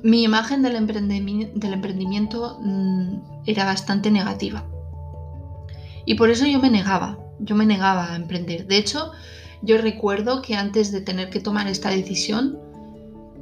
imagen 0.02 0.62
del, 0.62 0.74
emprendimiento, 0.74 2.58
mm, 2.60 3.18
era 3.46 3.64
bastante 3.64 4.10
negativa. 4.10 4.64
Y 6.04 6.14
por 6.14 6.30
eso 6.30 6.44
yo 6.46 6.58
me 6.58 6.70
negaba, 6.70 7.18
yo 7.38 7.54
me 7.54 7.66
negaba 7.66 8.12
a 8.12 8.16
emprender. 8.16 8.66
De 8.66 8.78
hecho, 8.78 9.12
yo 9.62 9.78
recuerdo 9.78 10.42
que 10.42 10.56
antes 10.56 10.90
de 10.90 11.00
tener 11.00 11.30
que 11.30 11.40
tomar 11.40 11.68
esta 11.68 11.90
decisión, 11.90 12.58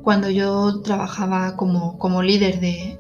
cuando 0.02 0.28
yo 0.28 0.82
trabajaba 0.82 1.56
como, 1.56 2.22
líder 2.22 2.60
de, 2.60 2.98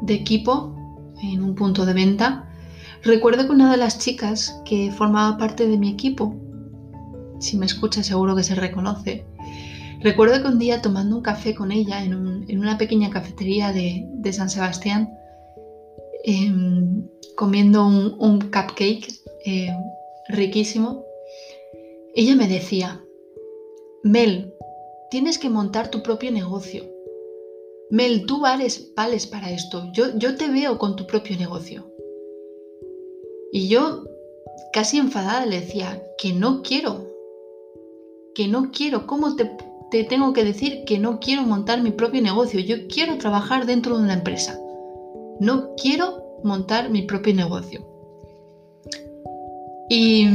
de 0.00 0.14
equipo 0.14 0.74
en 1.22 1.42
un 1.42 1.54
punto 1.54 1.84
de 1.84 1.92
venta, 1.92 2.45
recuerdo 3.06 3.46
que 3.46 3.52
una 3.52 3.70
de 3.70 3.76
las 3.76 3.98
chicas 3.98 4.60
que 4.64 4.90
formaba 4.90 5.38
parte 5.38 5.66
de 5.66 5.78
mi 5.78 5.90
equipo, 5.90 6.34
si 7.40 7.56
me 7.56 7.66
escucha 7.66 8.02
seguro 8.02 8.36
que 8.36 8.42
se 8.42 8.54
reconoce, 8.54 9.24
recuerdo 10.00 10.42
que 10.42 10.48
un 10.48 10.58
día 10.58 10.82
tomando 10.82 11.16
un 11.16 11.22
café 11.22 11.54
con 11.54 11.72
ella 11.72 12.02
en, 12.02 12.14
una 12.58 12.78
pequeña 12.78 13.10
cafetería 13.10 13.72
de, 13.72 14.32
San 14.32 14.50
Sebastián, 14.50 15.10
em, 16.24 17.06
comiendo 17.36 17.86
un, 17.86 18.40
cupcake 18.40 19.08
eh, 19.44 19.74
riquísimo, 20.28 21.04
ella 22.14 22.34
me 22.34 22.48
decía, 22.48 23.00
Mel, 24.02 24.52
Tienes 25.08 25.38
que 25.38 25.48
montar 25.48 25.88
tu 25.90 26.02
propio 26.02 26.32
negocio. 26.32 26.84
Mel, 27.90 28.26
tú 28.26 28.40
vales, 28.40 28.92
para 29.30 29.50
esto. 29.50 29.90
Yo 29.92 30.36
te 30.36 30.48
veo 30.48 30.78
con 30.78 30.96
tu 30.96 31.06
propio 31.06 31.36
negocio. 31.36 31.88
Y 33.56 33.68
yo, 33.68 34.04
casi 34.70 34.98
enfadada, 34.98 35.46
le 35.46 35.60
decía 35.60 36.02
que 36.18 36.34
no 36.34 36.60
quiero. 36.60 37.06
Que 38.34 38.48
no 38.48 38.70
quiero. 38.70 39.06
¿Cómo 39.06 39.34
te, 39.34 39.50
te 39.90 40.04
tengo 40.04 40.34
que 40.34 40.44
decir 40.44 40.84
que 40.84 40.98
no 40.98 41.20
quiero 41.20 41.40
montar 41.40 41.80
mi 41.80 41.90
propio 41.90 42.20
negocio? 42.20 42.60
Yo 42.60 42.86
quiero 42.86 43.16
trabajar 43.16 43.64
dentro 43.64 43.96
de 43.96 44.04
una 44.04 44.12
empresa. 44.12 44.60
No 45.40 45.74
quiero 45.76 46.22
montar 46.44 46.90
mi 46.90 47.00
propio 47.00 47.34
negocio. 47.34 47.80
Y, 49.88 50.28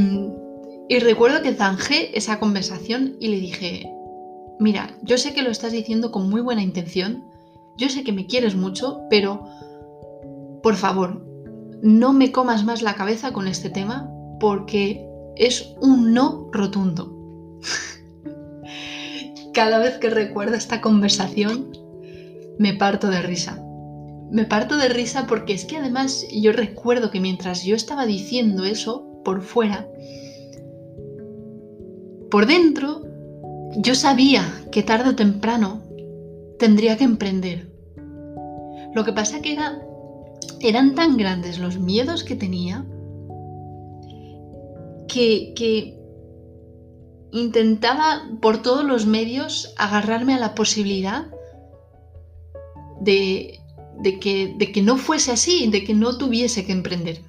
y 0.88 0.98
recuerdo 0.98 1.42
que 1.42 1.54
zanjé 1.54 2.18
esa 2.18 2.40
conversación 2.40 3.14
y 3.20 3.28
le 3.28 3.38
dije, 3.38 3.88
mira, 4.58 4.98
yo 5.02 5.16
sé 5.16 5.32
que 5.32 5.42
lo 5.42 5.50
estás 5.52 5.70
diciendo 5.70 6.10
con 6.10 6.28
muy 6.28 6.40
buena 6.40 6.64
intención, 6.64 7.22
yo 7.78 7.88
sé 7.88 8.02
que 8.02 8.10
me 8.10 8.26
quieres 8.26 8.56
mucho, 8.56 9.02
pero 9.08 9.46
por 10.60 10.74
favor, 10.74 11.31
no 11.82 12.12
me 12.12 12.30
comas 12.30 12.64
más 12.64 12.80
la 12.80 12.94
cabeza 12.94 13.32
con 13.32 13.48
este 13.48 13.68
tema 13.68 14.08
porque 14.38 15.04
es 15.36 15.74
un 15.80 16.14
no 16.14 16.48
rotundo. 16.52 17.60
Cada 19.52 19.78
vez 19.78 19.98
que 19.98 20.08
recuerdo 20.08 20.54
esta 20.54 20.80
conversación, 20.80 21.76
me 22.58 22.72
parto 22.74 23.08
de 23.08 23.20
risa. 23.20 23.60
Me 24.30 24.46
parto 24.46 24.76
de 24.76 24.88
risa 24.88 25.26
porque 25.26 25.52
es 25.52 25.64
que 25.64 25.76
además 25.76 26.24
yo 26.32 26.52
recuerdo 26.52 27.10
que 27.10 27.20
mientras 27.20 27.64
yo 27.64 27.74
estaba 27.74 28.06
diciendo 28.06 28.64
eso 28.64 29.06
por 29.24 29.42
fuera, 29.42 29.88
por 32.30 32.46
dentro 32.46 33.02
yo 33.76 33.94
sabía 33.94 34.44
que 34.70 34.82
tarde 34.82 35.10
o 35.10 35.16
temprano 35.16 35.82
tendría 36.58 36.96
que 36.96 37.04
emprender. 37.04 37.70
Lo 38.94 39.04
que 39.04 39.12
pasa 39.12 39.42
que 39.42 39.52
era, 39.52 39.82
eran 40.60 40.94
tan 40.94 41.16
grandes 41.16 41.58
los 41.58 41.78
miedos 41.78 42.24
que 42.24 42.36
tenía 42.36 42.84
que, 45.08 45.52
que 45.54 45.98
intentaba 47.32 48.28
por 48.40 48.62
todos 48.62 48.84
los 48.84 49.06
medios 49.06 49.74
agarrarme 49.76 50.34
a 50.34 50.38
la 50.38 50.54
posibilidad 50.54 51.26
de, 53.00 53.60
de, 53.98 54.20
que, 54.20 54.54
de, 54.56 54.72
que, 54.72 54.82
no 54.82 54.96
fuese 54.96 55.32
así, 55.32 55.68
de 55.68 55.84
que 55.84 55.94
no 55.94 56.16
tuviese 56.18 56.64
que 56.64 56.72
emprender. 56.72 57.22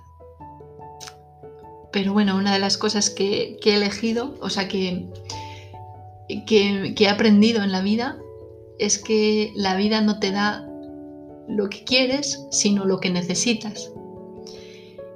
Pero 1.91 2.13
bueno, 2.13 2.36
una 2.38 2.54
de 2.54 2.60
las 2.60 2.78
cosas 2.78 3.10
que, 3.10 3.58
que 3.62 3.71
he 3.71 3.76
elegido, 3.76 4.36
o 4.41 4.49
sea, 4.49 4.67
que, 4.67 5.08
que, 6.45 6.95
he 6.97 7.10
aprendido 7.10 7.63
en 7.63 7.71
la 7.71 7.82
vida 7.82 8.17
es 8.80 8.97
que 8.97 9.52
la 9.56 9.76
vida 9.76 10.02
no 10.02 10.19
te 10.19 10.32
da 10.32 10.67
lo 11.56 11.70
que 11.70 11.84
quieres, 11.84 12.46
sino 12.52 12.86
lo 12.86 13.00
que 13.00 13.10
necesitas. 13.10 13.92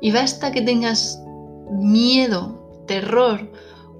Y 0.01 0.11
basta 0.11 0.51
que 0.51 0.61
tengas 0.61 1.21
miedo, 1.71 2.83
terror 2.85 3.51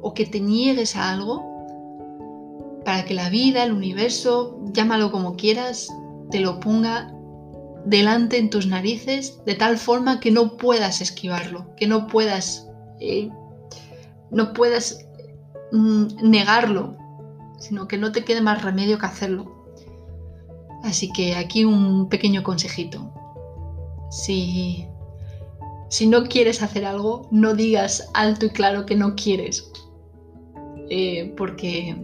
o 0.02 0.13
que 0.13 0.26
te 0.26 0.39
niegues 0.39 0.95
a 0.95 1.12
algo 1.12 1.45
para 2.86 3.04
que 3.04 3.13
la 3.13 3.30
vida, 3.30 3.63
el 3.63 3.73
universo, 3.73 4.60
llámalo 4.71 5.12
como 5.12 5.36
quieras, 5.36 5.89
te 6.32 6.39
lo 6.39 6.60
ponga 6.60 7.13
delante 7.86 8.38
en 8.38 8.50
tus 8.50 8.67
narices 8.67 9.41
de 9.45 9.56
tal 9.56 9.78
forma 9.78 10.19
que 10.19 10.32
no 10.32 10.58
puedas 10.58 11.02
esquivarlo, 11.02 11.73
que 11.76 11.88
no 11.88 12.08
puedas, 12.08 12.67
eh, 13.00 13.30
no 14.30 14.54
puedas 14.54 15.06
mm, 15.71 16.30
negarlo, 16.30 16.95
sino 17.60 17.88
que 17.88 17.97
no 17.97 18.12
te 18.12 18.23
quede 18.23 18.41
más 18.41 18.62
remedio 18.62 19.00
que 19.00 19.06
hacerlo. 19.06 19.57
Así 20.84 21.12
que 21.12 21.36
aquí 21.36 21.66
un 21.66 22.10
pequeño 22.10 22.44
consejito. 22.44 23.12
Si, 24.10 24.86
si 25.90 26.08
no 26.08 26.24
quieres 26.24 26.62
hacer 26.62 26.86
algo, 26.86 27.28
no 27.32 27.54
digas 27.54 28.10
alto 28.13 28.46
y 28.46 28.50
claro 28.50 28.86
que 28.86 28.96
no 28.96 29.16
quieres. 29.16 29.72
Eh, 30.90 31.34
porque, 31.36 31.96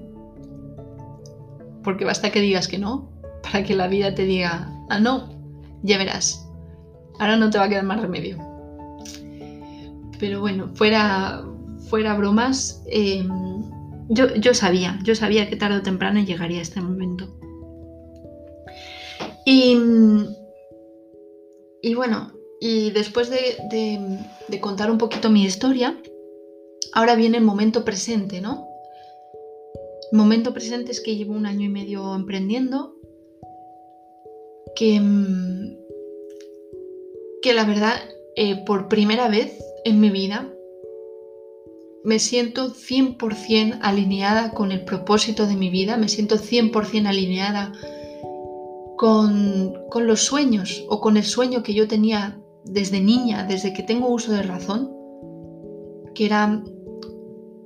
porque 1.83 2.05
basta 2.05 2.31
que 2.31 2.41
digas 2.41 2.67
que 2.67 2.77
no, 2.77 3.09
para 3.41 3.63
que 3.63 3.75
la 3.75 3.87
vida 3.87 4.13
te 4.13 4.25
diga, 4.25 4.69
ah, 4.89 4.99
no, 4.99 5.29
ya 5.83 5.97
verás. 5.97 6.47
Ahora 7.19 7.37
no 7.37 7.49
te 7.49 7.57
va 7.57 7.65
a 7.65 7.69
quedar 7.69 7.83
más 7.83 8.01
remedio. 8.01 8.37
Pero 10.19 10.39
bueno, 10.39 10.69
fuera, 10.75 11.43
fuera 11.89 12.15
bromas. 12.15 12.81
Em, 12.87 13.29
yo, 14.09 14.53
sabía, 14.53 14.99
yo 15.03 15.15
sabía 15.15 15.49
que 15.49 15.55
tarde 15.55 15.77
o 15.77 15.81
temprano 15.81 16.19
llegaría 16.21 16.61
este 16.61 16.81
momento. 16.81 17.33
Y, 19.45 19.75
bueno, 21.95 22.33
y 22.59 22.91
después 22.91 23.29
de, 23.29 23.57
de, 24.47 24.59
contar 24.61 24.89
un 24.89 24.97
poquito 24.97 25.29
mi 25.29 25.43
historia, 25.43 26.01
ahora 26.93 27.15
viene 27.15 27.37
el 27.37 27.43
momento 27.43 27.83
presente, 27.83 28.39
¿no? 28.39 28.67
El 30.11 30.17
momento 30.17 30.53
presente 30.53 30.91
es 30.91 31.01
que 31.01 31.15
llevo 31.15 31.33
un 31.33 31.45
año 31.45 31.65
y 31.65 31.69
medio 31.69 32.15
emprendiendo, 32.15 32.95
que, 34.75 35.01
que 37.41 37.53
la 37.53 37.65
verdad, 37.65 37.95
eh, 38.35 38.63
por 38.65 38.87
primera 38.87 39.27
vez 39.27 39.57
en 39.83 39.99
mi 39.99 40.09
vida, 40.09 40.49
me 42.03 42.19
siento 42.19 42.69
100% 42.69 43.79
alineada 43.81 44.51
con 44.51 44.71
el 44.71 44.83
propósito 44.83 45.47
de 45.47 45.55
mi 45.55 45.69
vida, 45.69 45.97
me 45.97 46.09
siento 46.09 46.35
100% 46.37 47.07
alineada 47.07 47.71
con, 49.03 50.07
los 50.07 50.21
sueños 50.21 50.85
o 50.87 51.01
con 51.01 51.17
el 51.17 51.25
sueño 51.25 51.61
que 51.61 51.73
yo 51.73 51.89
tenía 51.89 52.39
desde 52.63 53.01
niña, 53.01 53.43
desde 53.43 53.73
que 53.73 53.83
tengo 53.83 54.07
uso 54.07 54.31
de 54.31 54.43
razón, 54.43 54.93
que 56.15 56.25
era, 56.25 56.63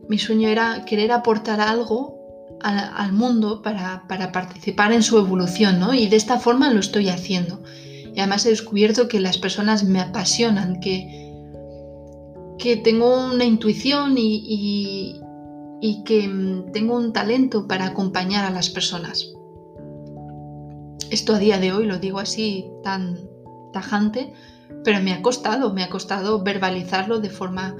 mi 0.09 0.17
sueño 0.17 0.47
era 0.47 0.83
querer 0.83 1.11
aportar 1.11 1.61
algo 1.61 2.17
al 2.59 3.13
mundo 3.13 3.61
para, 3.61 4.07
participar 4.33 4.91
en 4.91 5.03
su 5.03 5.19
evolución, 5.19 5.79
¿no? 5.79 5.93
Y 5.93 6.07
de 6.07 6.15
esta 6.15 6.39
forma 6.39 6.71
lo 6.71 6.79
estoy 6.79 7.09
haciendo. 7.09 7.61
Y 8.15 8.19
además 8.19 8.43
he 8.47 8.49
descubierto 8.49 9.07
que 9.07 9.19
las 9.19 9.37
personas 9.37 9.83
me 9.83 9.99
apasionan, 9.99 10.79
que, 10.79 11.35
que 12.57 12.77
tengo 12.77 13.27
una 13.27 13.45
intuición 13.45 14.15
y, 14.17 15.21
que 16.03 16.27
mm, 16.27 16.71
tengo 16.71 16.95
un 16.95 17.13
talento 17.13 17.67
para 17.67 17.85
acompañar 17.85 18.43
a 18.43 18.49
las 18.49 18.71
personas. 18.71 19.36
Esto 21.09 21.35
a 21.35 21.39
día 21.39 21.59
de 21.59 21.71
hoy 21.71 21.85
lo 21.85 21.99
digo 21.99 22.19
así 22.19 22.69
tan 22.83 23.17
tajante, 23.73 24.33
pero 24.83 25.01
me 25.01 25.13
ha 25.13 25.21
costado, 25.21 25.73
me 25.73 25.83
ha 25.83 25.89
costado 25.89 26.43
verbalizarlo 26.43 27.19
de 27.19 27.29
forma 27.29 27.75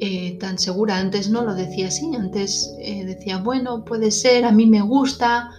eh, 0.00 0.36
tan 0.38 0.58
segura. 0.58 0.98
Antes 0.98 1.30
no 1.30 1.42
lo 1.42 1.54
decía 1.54 1.88
así, 1.88 2.14
antes 2.14 2.74
eh, 2.80 3.04
decía, 3.04 3.38
bueno, 3.38 3.84
puede 3.84 4.10
ser, 4.10 4.44
a 4.44 4.52
mí 4.52 4.66
me 4.66 4.80
gusta, 4.80 5.50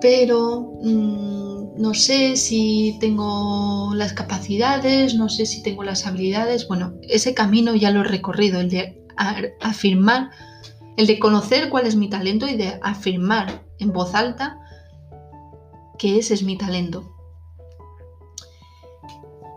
pero 0.00 0.78
mm, 0.82 1.80
no 1.80 1.94
sé 1.94 2.36
si 2.36 2.96
tengo 3.00 3.92
las 3.94 4.12
capacidades, 4.12 5.14
no 5.14 5.28
sé 5.28 5.46
si 5.46 5.62
tengo 5.62 5.82
las 5.82 6.06
habilidades. 6.06 6.68
Bueno, 6.68 6.94
ese 7.02 7.34
camino 7.34 7.74
ya 7.74 7.90
lo 7.90 8.00
he 8.00 8.04
recorrido, 8.04 8.60
el 8.60 8.70
de 8.70 9.02
afirmar, 9.60 10.30
el 10.96 11.06
de 11.06 11.18
conocer 11.18 11.68
cuál 11.70 11.86
es 11.86 11.96
mi 11.96 12.08
talento 12.08 12.48
y 12.48 12.56
de 12.56 12.78
afirmar 12.82 13.64
en 13.78 13.92
voz 13.92 14.14
alta 14.14 14.58
que 16.02 16.18
ese 16.18 16.34
es 16.34 16.42
mi 16.42 16.58
talento. 16.58 17.04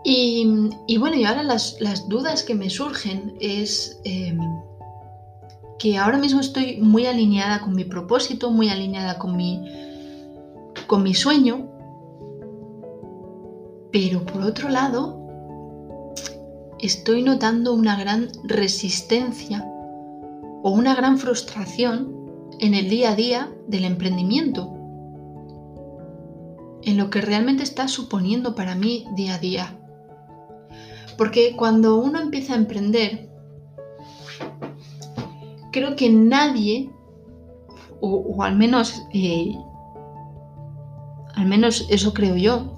Y, 0.04 0.96
bueno, 1.00 1.16
y 1.16 1.24
ahora 1.24 1.42
las, 1.42 1.76
dudas 2.08 2.44
que 2.44 2.54
me 2.54 2.70
surgen 2.70 3.36
es 3.40 4.00
em, 4.04 4.38
que 5.80 5.98
ahora 5.98 6.18
mismo 6.18 6.38
estoy 6.38 6.76
muy 6.76 7.06
alineada 7.06 7.62
con 7.62 7.74
mi 7.74 7.82
propósito, 7.82 8.52
muy 8.52 8.68
alineada 8.68 9.18
con 9.18 9.36
mi, 9.36 9.60
con 10.86 11.02
mi 11.02 11.14
sueño, 11.14 11.68
pero 13.90 14.24
por 14.24 14.42
otro 14.42 14.68
lado, 14.68 15.18
estoy 16.78 17.22
notando 17.22 17.74
una 17.74 17.96
gran 17.98 18.28
resistencia 18.44 19.68
o 20.62 20.70
una 20.70 20.94
gran 20.94 21.18
frustración 21.18 22.14
en 22.60 22.74
el 22.74 22.88
día 22.88 23.10
a 23.10 23.16
día 23.16 23.52
del 23.66 23.84
emprendimiento, 23.84 24.75
en 26.86 26.96
lo 26.96 27.10
que 27.10 27.20
realmente 27.20 27.64
está 27.64 27.88
suponiendo 27.88 28.54
para 28.54 28.76
mí 28.76 29.06
día 29.16 29.34
a 29.34 29.38
día. 29.38 29.76
Porque 31.18 31.56
cuando 31.56 31.98
uno 31.98 32.20
empieza 32.20 32.54
a 32.54 32.56
emprender, 32.56 33.28
creo 35.72 35.96
que 35.96 36.08
nadie, 36.08 36.90
o, 38.00 38.42
al 38.42 38.56
menos, 38.56 39.02
eh, 39.12 39.56
al 41.34 41.46
menos 41.46 41.86
eso 41.90 42.14
creo 42.14 42.36
yo, 42.36 42.72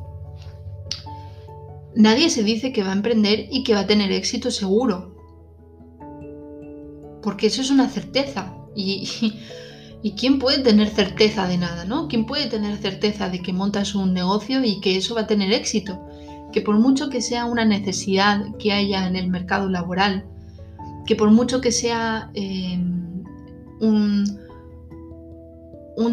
nadie 1.95 2.31
se 2.31 2.43
dice 2.43 2.73
que 2.73 2.85
va 2.85 2.91
a 2.91 2.97
emprender 2.97 3.47
y 3.51 3.63
que 3.63 3.75
va 3.75 3.81
a 3.81 3.87
tener 3.87 4.11
éxito 4.11 4.51
seguro. 4.51 5.15
Porque 7.23 7.49
eso 7.49 7.61
es 7.61 7.71
una 7.71 7.89
certeza. 7.89 8.55
Y, 8.75 9.07
y, 9.21 9.39
quién 10.17 10.39
puede 10.39 10.59
tener 10.63 10.89
certeza 10.89 11.49
de 11.49 11.59
nada, 11.59 11.85
¿no? 11.85 12.09
¿Quién 12.09 12.25
puede 12.27 12.47
tener 12.47 12.77
certeza 12.79 13.29
de 13.29 13.43
que 13.43 13.53
montas 13.53 13.95
un 13.95 14.15
negocio 14.15 14.65
y 14.65 14.81
que 14.81 14.97
eso 14.97 15.15
va 15.15 15.23
a 15.23 15.27
tener 15.27 15.53
éxito? 15.53 16.01
que 16.53 16.63
por 16.63 16.79
mucho 16.79 17.11
que 17.11 17.21
sea 17.21 17.45
una 17.45 17.65
necesidad 17.65 18.57
que 18.59 18.73
haya 18.73 19.07
en 19.07 19.17
el 19.17 19.29
mercado 19.29 19.69
laboral, 19.69 20.25
que 21.07 21.17
por 21.17 21.31
mucho 21.31 21.61
que 21.61 21.73
sea 21.73 22.31
em, 22.35 23.23
un, 23.81 24.39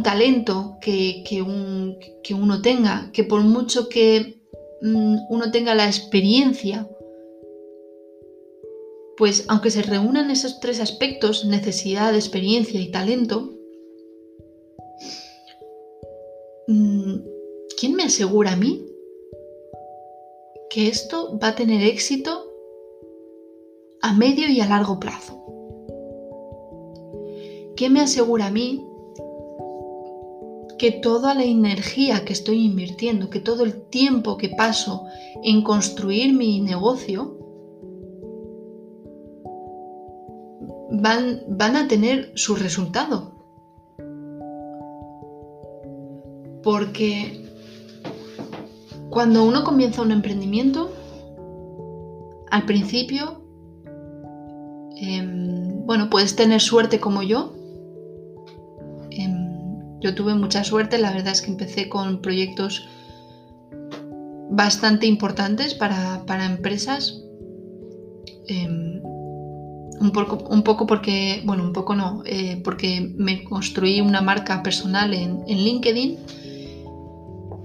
talento 0.03 0.77
que, 0.81 1.23
uno 1.41 2.61
tenga, 2.61 3.09
que 3.11 3.23
por 3.23 3.41
mucho 3.41 3.89
que 3.89 4.41
mm, 4.81 5.17
uno 5.29 5.51
tenga 5.51 5.73
la 5.73 5.87
experiencia, 5.87 6.87
pues 9.17 9.45
aunque 9.47 9.71
se 9.71 9.81
reúnan 9.81 10.29
esos 10.29 10.59
tres 10.59 10.81
aspectos, 10.81 11.45
necesidad, 11.45 12.13
experiencia 12.13 12.79
y 12.79 12.91
talento, 12.91 13.54
¿quién 16.67 17.95
me 17.95 18.03
asegura 18.03 18.53
a 18.53 18.55
mí 18.55 18.85
que 20.69 20.87
esto 20.87 21.37
va 21.41 21.49
a 21.49 21.55
tener 21.55 21.83
éxito 21.83 22.51
a 24.01 24.13
medio 24.13 24.47
y 24.47 24.61
a 24.61 24.67
largo 24.67 24.99
plazo. 24.99 25.41
¿Qué 27.75 27.89
me 27.89 28.01
asegura 28.01 28.47
a 28.47 28.51
mí 28.51 28.85
que 30.77 30.91
toda 30.91 31.33
la 31.33 31.43
energía 31.43 32.23
que 32.23 32.33
estoy 32.33 32.65
invirtiendo, 32.65 33.29
que 33.29 33.39
todo 33.39 33.63
el 33.63 33.81
tiempo 33.87 34.37
que 34.37 34.49
paso 34.49 35.05
en 35.43 35.63
construir 35.63 36.33
mi 36.33 36.59
negocio, 36.61 37.37
van, 40.91 41.43
van 41.47 41.75
a 41.75 41.87
tener 41.87 42.31
su 42.35 42.55
resultado? 42.55 43.34
Porque 46.65 47.45
cuando 49.11 49.43
uno 49.43 49.63
comienza 49.63 50.01
un 50.01 50.11
emprendimiento, 50.11 50.91
al 52.49 52.65
principio, 52.65 53.43
em, 54.97 55.85
bueno, 55.85 56.09
puedes 56.09 56.35
tener 56.35 56.59
suerte 56.59 56.99
como 56.99 57.21
yo. 57.21 57.53
Em, 59.11 59.99
yo 60.01 60.15
tuve 60.15 60.33
mucha 60.33 60.63
suerte, 60.63 60.97
la 60.97 61.11
verdad 61.11 61.33
es 61.33 61.43
que 61.43 61.51
empecé 61.51 61.87
con 61.87 62.19
proyectos 62.23 62.87
bastante 64.49 65.05
importantes 65.05 65.75
para, 65.75 66.45
empresas. 66.47 67.21
Em, 68.47 69.03
un, 70.01 70.11
poco, 70.11 70.49
un, 70.49 70.63
poco, 70.63 70.87
porque, 70.87 71.43
bueno, 71.45 71.63
un 71.63 71.73
poco 71.73 71.93
no, 71.93 72.23
eh, 72.25 72.59
porque 72.63 73.13
me 73.17 73.43
construí 73.43 74.01
una 74.01 74.21
marca 74.21 74.63
personal 74.63 75.13
en, 75.13 75.43
en 75.47 75.57
LinkedIn 75.59 76.17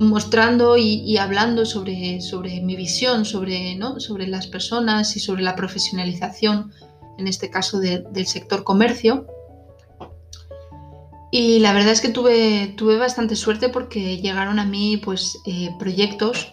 mostrando 0.00 0.78
y, 0.78 1.18
hablando 1.18 1.66
sobre, 1.66 2.22
sobre, 2.22 2.62
mi 2.62 2.74
visión, 2.74 3.26
sobre, 3.26 3.76
¿no? 3.76 4.00
sobre 4.00 4.26
las 4.26 4.46
personas 4.46 5.14
y 5.14 5.20
sobre 5.20 5.42
la 5.42 5.54
profesionalización, 5.54 6.72
en 7.18 7.28
este 7.28 7.50
caso 7.50 7.78
del 7.78 8.26
sector 8.26 8.64
comercio. 8.64 9.26
Y 11.30 11.60
la 11.60 11.74
verdad 11.74 11.92
es 11.92 12.00
que 12.00 12.08
tuve, 12.08 12.74
tuve 12.78 12.96
bastante 12.96 13.36
suerte 13.36 13.68
porque 13.68 14.16
llegaron 14.16 14.58
a 14.58 14.64
mí 14.64 14.96
pues, 14.96 15.38
eh, 15.46 15.68
proyectos 15.78 16.50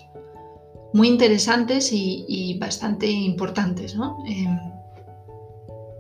muy 0.94 1.08
interesantes 1.08 1.92
y, 1.94 2.58
bastante 2.60 3.10
importantes. 3.10 3.96
Em, 4.28 4.60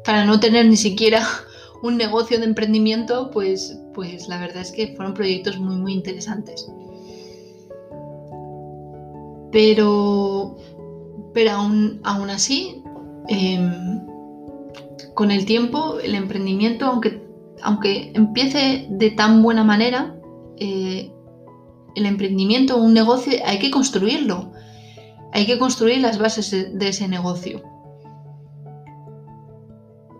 para 0.03 0.25
no 0.25 0.39
tener 0.41 0.65
ni 0.65 0.77
siquiera 0.77 1.25
un 1.81 1.95
negocio 1.95 2.39
de 2.39 2.45
emprendimiento, 2.45 3.31
pues, 3.31 3.79
pues 3.93 4.27
la 4.27 4.37
verdad 4.37 4.63
es 4.63 4.73
que 4.73 4.93
fueron 4.97 5.13
proyectos 5.13 5.57
muy, 5.57 5.77
muy 5.77 5.93
interesantes. 5.93 6.67
Pero, 9.51 10.57
pero 11.33 11.51
aún, 11.51 11.99
aún 12.03 12.29
así, 12.29 12.83
em, 13.27 14.05
con 15.13 15.31
el 15.31 15.45
tiempo, 15.45 15.99
el 15.99 16.15
emprendimiento, 16.15 16.85
aunque, 16.85 17.25
aunque 17.61 18.11
empiece 18.13 18.87
de 18.89 19.11
tan 19.11 19.41
buena 19.41 19.63
manera, 19.63 20.15
eh, 20.59 21.11
el 21.95 22.05
emprendimiento, 22.05 22.77
un 22.77 22.93
negocio, 22.93 23.33
hay 23.45 23.59
que 23.59 23.71
construirlo. 23.71 24.51
Hay 25.33 25.45
que 25.45 25.57
construir 25.57 25.99
las 25.99 26.19
bases 26.19 26.51
de 26.51 26.87
ese 26.87 27.07
negocio. 27.07 27.61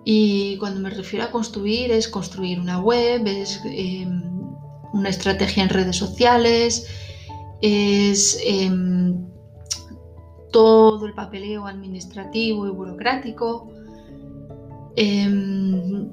Y 0.10 0.58
cuando 0.58 0.80
me 0.80 0.90
refiero 0.90 1.26
a 1.26 1.32
construir, 1.32 1.92
es 1.92 2.08
construir 2.08 2.60
una 2.60 2.80
web, 2.80 3.28
es 3.28 3.62
em, 3.66 4.22
una 4.94 5.10
estrategia 5.10 5.64
en 5.64 5.70
redes 5.70 5.98
sociales, 5.98 6.88
es 7.62 8.40
em, 8.44 9.26
todo 10.52 11.06
el 11.06 11.14
papeleo 11.14 11.66
administrativo 11.66 12.68
y 12.68 12.72
burocrático, 12.72 13.70
em, 14.96 16.10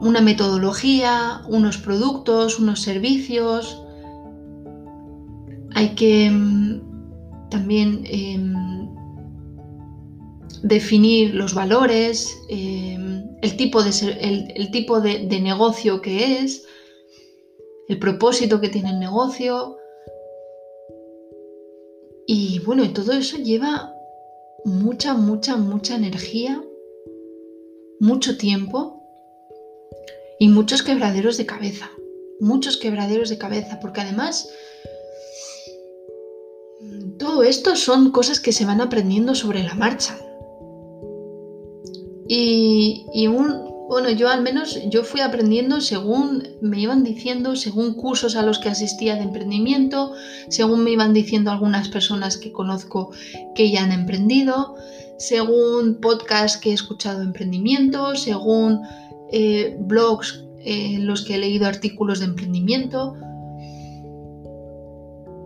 una 0.00 0.20
metodología, 0.20 1.42
unos 1.48 1.76
productos, 1.78 2.58
unos 2.58 2.80
servicios. 2.80 3.82
Hay 5.74 5.94
que 5.94 6.26
em, 6.26 6.80
también 7.50 8.04
definir 10.62 11.34
los 11.34 11.54
valores, 11.54 12.38
el 12.48 13.56
tipo, 13.56 13.82
de, 13.82 13.90
el 14.54 14.70
tipo 14.70 15.00
de 15.00 15.40
negocio 15.40 16.00
que 16.00 16.42
es, 16.42 16.64
el 17.90 17.98
propósito 17.98 18.60
que 18.60 18.68
tiene 18.68 18.90
el 18.90 19.00
negocio. 19.00 19.76
Y 22.24 22.60
bueno, 22.60 22.84
y 22.84 22.90
todo 22.90 23.10
eso 23.10 23.36
lleva 23.36 23.92
mucha, 24.64 25.14
mucha, 25.14 25.56
mucha 25.56 25.96
energía, 25.96 26.62
mucho 27.98 28.38
tiempo 28.38 29.02
y 30.38 30.48
muchos 30.48 30.84
quebraderos 30.84 31.36
de 31.36 31.46
cabeza. 31.46 31.90
Muchos 32.38 32.76
quebraderos 32.76 33.28
de 33.28 33.38
cabeza, 33.38 33.80
porque 33.80 34.02
además 34.02 34.48
todo 37.18 37.42
esto 37.42 37.74
son 37.74 38.12
cosas 38.12 38.38
que 38.38 38.52
se 38.52 38.64
van 38.64 38.80
aprendiendo 38.80 39.34
sobre 39.34 39.64
la 39.64 39.74
marcha. 39.74 40.16
Y, 42.28 43.26
un, 43.26 43.69
bueno, 43.90 44.08
yo 44.08 44.28
al 44.28 44.40
menos 44.40 44.78
yo 44.88 45.02
fui 45.02 45.20
aprendiendo 45.20 45.80
según 45.80 46.46
me 46.60 46.78
iban 46.78 47.02
diciendo, 47.02 47.56
según 47.56 47.94
cursos 47.94 48.36
a 48.36 48.42
los 48.42 48.60
que 48.60 48.68
asistía 48.68 49.16
de 49.16 49.22
emprendimiento, 49.22 50.12
según 50.48 50.84
me 50.84 50.92
iban 50.92 51.12
diciendo 51.12 51.50
algunas 51.50 51.88
personas 51.88 52.36
que 52.36 52.52
conozco 52.52 53.10
que 53.56 53.68
ya 53.68 53.82
han 53.82 53.90
emprendido, 53.90 54.76
según 55.18 55.98
podcasts 56.00 56.56
que 56.56 56.70
he 56.70 56.72
escuchado 56.72 57.18
de 57.18 57.24
emprendimiento, 57.24 58.14
según 58.14 58.80
eh, 59.32 59.76
blogs 59.80 60.44
en 60.60 61.08
los 61.08 61.24
que 61.24 61.34
he 61.34 61.38
leído 61.38 61.66
artículos 61.66 62.20
de 62.20 62.26
emprendimiento. 62.26 63.16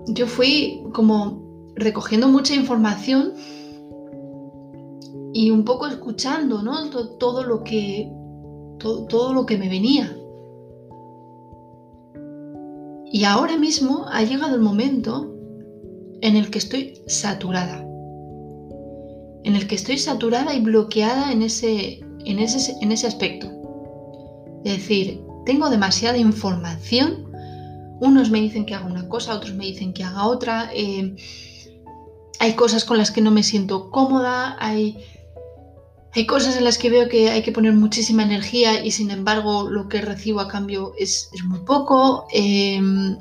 Yo 0.08 0.26
fui 0.26 0.82
como 0.92 1.72
recogiendo 1.76 2.28
mucha 2.28 2.54
información 2.54 3.32
y 5.32 5.50
un 5.50 5.64
poco 5.64 5.86
escuchando 5.86 6.62
¿no? 6.62 6.90
todo 6.90 7.42
lo 7.42 7.64
que 7.64 8.12
todo, 8.78 9.32
lo 9.32 9.46
que 9.46 9.58
me 9.58 9.68
venía. 9.68 10.16
Y 13.12 13.24
ahora 13.24 13.56
mismo 13.56 14.06
ha 14.10 14.22
llegado 14.22 14.56
el 14.56 14.60
momento 14.60 15.32
en 16.20 16.36
el 16.36 16.50
que 16.50 16.58
estoy 16.58 16.94
saturada. 17.06 17.80
En 19.44 19.54
el 19.54 19.66
que 19.66 19.74
estoy 19.74 19.98
saturada 19.98 20.54
y 20.54 20.60
bloqueada 20.60 21.30
en 21.32 21.42
ese, 21.42 22.00
en 22.24 22.38
ese, 22.38 22.74
en 22.80 22.92
ese 22.92 23.06
aspecto. 23.06 23.50
Es 24.64 24.78
decir, 24.78 25.22
tengo 25.44 25.68
demasiada 25.70 26.18
información. 26.18 27.30
Unos 28.00 28.30
me 28.30 28.40
dicen 28.40 28.66
que 28.66 28.74
haga 28.74 28.86
una 28.86 29.08
cosa, 29.08 29.34
otros 29.34 29.54
me 29.54 29.66
dicen 29.66 29.92
que 29.92 30.02
haga 30.02 30.26
otra. 30.26 30.70
Eh, 30.74 31.14
hay 32.40 32.54
cosas 32.54 32.84
con 32.84 32.98
las 32.98 33.10
que 33.10 33.20
no 33.20 33.30
me 33.30 33.42
siento 33.42 33.90
cómoda, 33.90 34.56
hay 34.58 34.98
hay 36.14 36.26
cosas 36.26 36.56
en 36.56 36.64
las 36.64 36.78
que 36.78 36.90
veo 36.90 37.08
que 37.08 37.30
hay 37.30 37.42
que 37.42 37.50
poner 37.50 37.72
muchísima 37.72 38.22
energía 38.22 38.84
y 38.84 38.92
sin 38.92 39.10
embargo 39.10 39.68
lo 39.68 39.88
que 39.88 40.00
recibo 40.00 40.40
a 40.40 40.48
cambio 40.48 40.92
es, 40.96 41.30
muy 41.48 41.58
poco. 41.60 42.26
Em, 42.32 43.18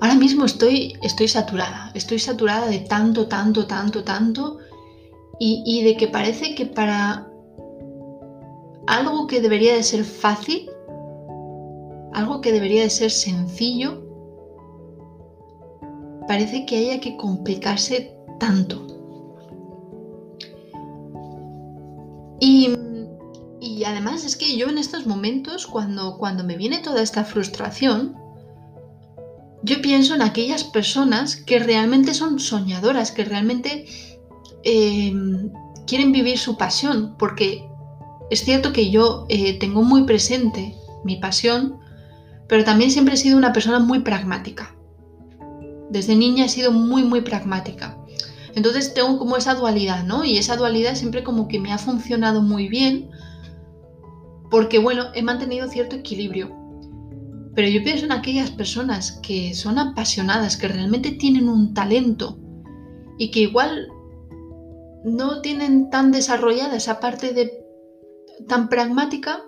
ahora 0.00 0.16
mismo 0.16 0.44
estoy, 0.44 0.94
estoy 1.02 1.28
saturada, 1.28 1.92
estoy 1.94 2.18
saturada 2.18 2.66
de 2.66 2.80
tanto, 2.80 3.28
tanto, 3.28 3.66
tanto, 3.66 4.02
tanto 4.02 4.58
y, 5.38 5.62
y 5.64 5.84
de 5.84 5.96
que 5.96 6.08
parece 6.08 6.56
que 6.56 6.66
para 6.66 7.28
algo 8.88 9.28
que 9.28 9.40
debería 9.40 9.74
de 9.74 9.84
ser 9.84 10.04
fácil, 10.04 10.68
algo 12.12 12.40
que 12.40 12.50
debería 12.50 12.82
de 12.82 12.90
ser 12.90 13.12
sencillo, 13.12 14.02
parece 16.26 16.66
que 16.66 16.76
haya 16.76 17.00
que 17.00 17.16
complicarse 17.16 18.16
tanto. 18.40 18.89
Y, 22.40 22.74
además 23.86 24.24
es 24.24 24.36
que 24.36 24.56
yo 24.56 24.68
en 24.68 24.78
estos 24.78 25.06
momentos, 25.06 25.66
cuando, 25.66 26.16
cuando 26.18 26.44
me 26.44 26.56
viene 26.56 26.78
toda 26.78 27.02
esta 27.02 27.24
frustración, 27.24 28.16
yo 29.62 29.80
pienso 29.82 30.14
en 30.14 30.22
aquellas 30.22 30.64
personas 30.64 31.36
que 31.36 31.58
realmente 31.58 32.14
son 32.14 32.40
soñadoras, 32.40 33.12
que 33.12 33.24
realmente 33.24 33.86
eh, 34.64 35.12
quieren 35.86 36.12
vivir 36.12 36.38
su 36.38 36.56
pasión, 36.56 37.14
porque 37.18 37.66
es 38.30 38.44
cierto 38.44 38.72
que 38.72 38.90
yo 38.90 39.26
eh, 39.28 39.58
tengo 39.58 39.82
muy 39.82 40.04
presente 40.04 40.74
mi 41.04 41.16
pasión, 41.16 41.78
pero 42.48 42.64
también 42.64 42.90
siempre 42.90 43.14
he 43.14 43.18
sido 43.18 43.36
una 43.36 43.52
persona 43.52 43.80
muy 43.80 44.00
pragmática. 44.00 44.74
Desde 45.90 46.16
niña 46.16 46.44
he 46.44 46.48
sido 46.48 46.72
muy, 46.72 47.02
muy 47.02 47.20
pragmática. 47.20 47.99
Entonces 48.54 48.94
tengo 48.94 49.18
como 49.18 49.36
esa 49.36 49.54
dualidad, 49.54 50.04
¿no? 50.04 50.24
Y 50.24 50.38
esa 50.38 50.56
dualidad 50.56 50.94
siempre 50.94 51.22
como 51.22 51.48
que 51.48 51.60
me 51.60 51.72
ha 51.72 51.78
funcionado 51.78 52.42
muy 52.42 52.68
bien 52.68 53.10
porque, 54.50 54.78
bueno, 54.78 55.06
he 55.14 55.22
mantenido 55.22 55.68
cierto 55.68 55.96
equilibrio. 55.96 56.56
Pero 57.54 57.68
yo 57.68 57.82
pienso 57.82 58.04
en 58.04 58.12
aquellas 58.12 58.50
personas 58.50 59.20
que 59.22 59.54
son 59.54 59.78
apasionadas, 59.78 60.56
que 60.56 60.68
realmente 60.68 61.12
tienen 61.12 61.48
un 61.48 61.72
talento 61.72 62.38
y 63.18 63.30
que 63.30 63.40
igual 63.40 63.88
no 65.04 65.40
tienen 65.40 65.90
tan 65.90 66.12
desarrollada 66.12 66.76
esa 66.76 67.00
parte 67.00 67.32
de 67.32 67.64
tan 68.48 68.68
pragmática. 68.68 69.44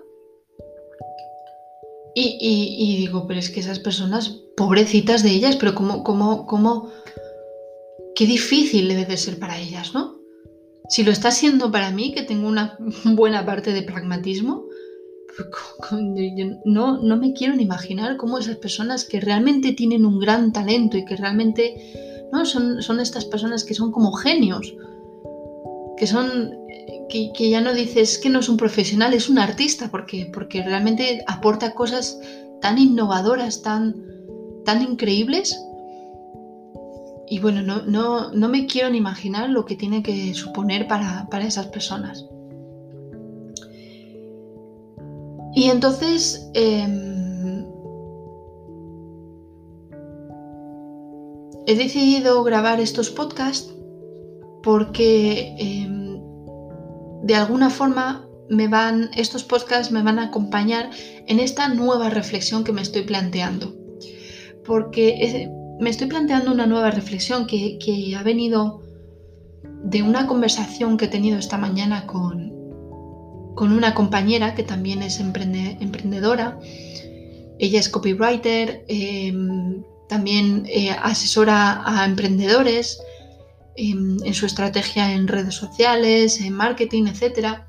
Y, 2.15 2.97
digo, 2.97 3.25
pero 3.27 3.39
es 3.39 3.49
que 3.49 3.59
esas 3.59 3.79
personas, 3.79 4.41
pobrecitas 4.55 5.23
de 5.23 5.31
ellas, 5.31 5.55
pero 5.55 5.73
¿cómo, 5.73 6.03
cómo, 6.03 6.45
cómo, 6.45 6.91
qué 8.15 8.25
difícil 8.25 8.87
debe 8.87 9.05
de 9.05 9.17
ser 9.17 9.39
para 9.39 9.59
ellas, 9.59 9.93
¿no? 9.93 10.19
Si 10.89 11.03
lo 11.03 11.11
está 11.11 11.31
siendo 11.31 11.71
para 11.71 11.91
mí, 11.91 12.13
que 12.13 12.23
tengo 12.23 12.47
una 12.47 12.77
buena 13.05 13.45
parte 13.45 13.73
de 13.73 13.83
pragmatismo, 13.83 14.65
no, 16.65 17.01
no 17.01 17.17
me 17.17 17.33
quiero 17.33 17.55
ni 17.55 17.63
imaginar 17.63 18.17
cómo 18.17 18.37
esas 18.37 18.57
personas 18.57 19.03
que 19.03 19.19
realmente 19.19 19.71
tienen 19.71 20.05
un 20.05 20.19
gran 20.19 20.53
talento 20.53 20.97
y 20.97 21.05
que 21.05 21.15
realmente 21.15 22.29
¿no? 22.31 22.45
son, 22.45 22.83
son 22.83 22.99
estas 22.99 23.25
personas 23.25 23.63
que 23.63 23.73
son 23.73 23.91
como 23.91 24.11
genios, 24.13 24.75
que 25.97 26.05
son 26.05 26.55
que, 27.09 27.31
que, 27.35 27.49
ya 27.49 27.61
no 27.61 27.73
dices 27.73 28.19
que 28.19 28.29
no 28.29 28.39
es 28.39 28.49
un 28.49 28.57
profesional, 28.57 29.13
es 29.13 29.29
un 29.29 29.39
artista, 29.39 29.89
porque, 29.89 30.29
porque 30.31 30.63
realmente 30.63 31.23
aporta 31.27 31.73
cosas 31.73 32.19
tan 32.61 32.77
innovadoras, 32.77 33.61
tan, 33.61 33.95
tan 34.65 34.81
increíbles 34.81 35.57
y 37.33 37.39
bueno, 37.39 37.63
no, 37.63 38.47
me 38.47 38.67
quiero 38.67 38.91
ni 38.91 38.99
imaginar 38.99 39.49
lo 39.49 39.65
que 39.65 39.75
tiene 39.75 40.03
que 40.03 40.35
suponer 40.35 40.87
para, 40.87 41.27
esas 41.41 41.65
personas. 41.65 42.27
Y 45.55 45.71
entonces, 45.71 46.47
em, 46.53 47.65
he 51.65 51.75
decidido 51.75 52.43
grabar 52.43 52.79
estos 52.79 53.09
podcasts 53.09 53.73
porque 54.61 55.55
em, 55.57 56.21
de 57.23 57.33
alguna 57.33 57.71
forma 57.71 58.29
me 58.47 58.67
van, 58.67 59.09
estos 59.15 59.43
podcasts 59.43 59.91
me 59.91 60.03
van 60.03 60.19
a 60.19 60.25
acompañar 60.25 60.91
en 61.25 61.39
esta 61.39 61.67
nueva 61.67 62.11
reflexión 62.11 62.63
que 62.63 62.73
me 62.73 62.83
estoy 62.83 63.01
planteando. 63.01 63.73
Porque 64.63 65.55
me 65.79 65.89
estoy 65.89 66.07
planteando 66.07 66.51
una 66.51 66.65
nueva 66.65 66.91
reflexión 66.91 67.47
que, 67.47 68.15
ha 68.17 68.23
venido 68.23 68.81
de 69.83 70.01
una 70.01 70.27
conversación 70.27 70.97
que 70.97 71.05
he 71.05 71.09
tenido 71.09 71.37
esta 71.37 71.57
mañana 71.57 72.07
con, 72.07 72.51
una 73.57 73.93
compañera 73.93 74.55
que 74.55 74.63
también 74.63 75.01
es 75.01 75.19
emprendedora. 75.19 76.59
Ella 77.59 77.79
es 77.79 77.87
copywriter, 77.87 78.83
em, 78.87 79.83
también 80.09 80.65
eh, 80.67 80.91
asesora 80.91 81.81
a 81.85 82.05
emprendedores 82.05 83.01
em, 83.75 84.17
en 84.23 84.33
su 84.33 84.45
estrategia 84.45 85.13
en 85.13 85.27
redes 85.27 85.55
sociales, 85.55 86.41
en 86.41 86.53
marketing, 86.53 87.05
etc. 87.07 87.59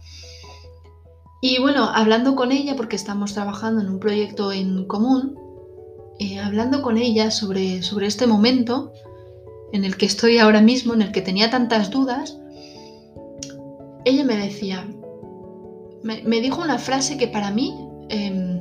Y 1.41 1.61
bueno, 1.61 1.91
hablando 1.95 2.35
con 2.35 2.53
ella, 2.53 2.75
porque 2.75 2.97
estamos 2.97 3.35
trabajando 3.35 3.83
en 3.83 3.89
un 3.89 4.01
proyecto 4.01 4.51
en 4.51 4.87
común, 4.87 5.39
eh, 6.19 6.39
hablando 6.39 6.83
con 6.83 6.97
ella 6.97 7.31
sobre, 7.31 7.83
sobre 7.83 8.07
este 8.07 8.27
momento 8.27 8.93
en 9.73 9.85
el 9.85 9.97
que 9.97 10.07
estoy 10.07 10.39
ahora 10.39 10.61
mismo, 10.61 10.95
en 10.95 11.03
el 11.03 11.11
que 11.11 11.21
tenía 11.21 11.51
tantas 11.51 11.91
dudas, 11.91 12.39
ella 14.05 14.25
me 14.25 14.37
decía, 14.37 14.87
me, 16.05 16.41
dijo 16.41 16.63
una 16.63 16.79
frase 16.79 17.17
que 17.17 17.27
para 17.27 17.51
mí 17.51 17.75
em, 18.11 18.61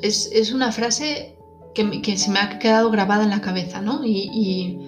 es, 0.00 0.52
una 0.52 0.72
frase 0.72 1.36
que, 1.74 2.16
se 2.16 2.30
me 2.30 2.38
ha 2.38 2.58
quedado 2.58 2.90
grabada 2.90 3.24
en 3.24 3.30
la 3.30 3.40
cabeza, 3.40 3.82
¿no? 3.82 4.00
Y, 4.04 4.78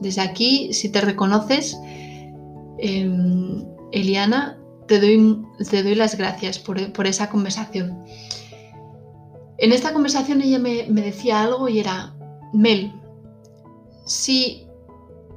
desde 0.00 0.22
aquí, 0.22 0.72
si 0.72 0.88
te 0.88 1.00
reconoces, 1.00 1.78
em, 2.78 3.64
Eliana, 3.92 4.58
te 4.88 4.98
doy, 4.98 5.44
te 5.70 5.84
doy 5.84 5.94
las 5.94 6.18
gracias 6.18 6.58
por, 6.58 6.92
por 6.92 7.06
esa 7.06 7.30
conversación. 7.30 8.04
En 9.58 9.72
esta 9.72 9.92
conversación 9.92 10.40
ella 10.40 10.58
me, 10.58 10.84
decía 10.84 11.42
algo 11.42 11.68
y 11.68 11.78
era, 11.78 12.14
Mel, 12.52 12.92
si 14.04 14.66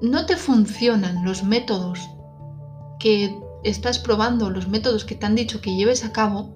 no 0.01 0.25
te 0.25 0.37
funcionan 0.37 1.23
los 1.23 1.43
métodos 1.43 1.99
que 2.99 3.37
estás 3.63 3.99
probando, 3.99 4.49
los 4.49 4.67
métodos 4.67 5.05
que 5.05 5.15
te 5.15 5.25
han 5.25 5.35
dicho 5.35 5.61
que 5.61 5.75
lleves 5.75 6.03
a 6.03 6.11
cabo, 6.11 6.55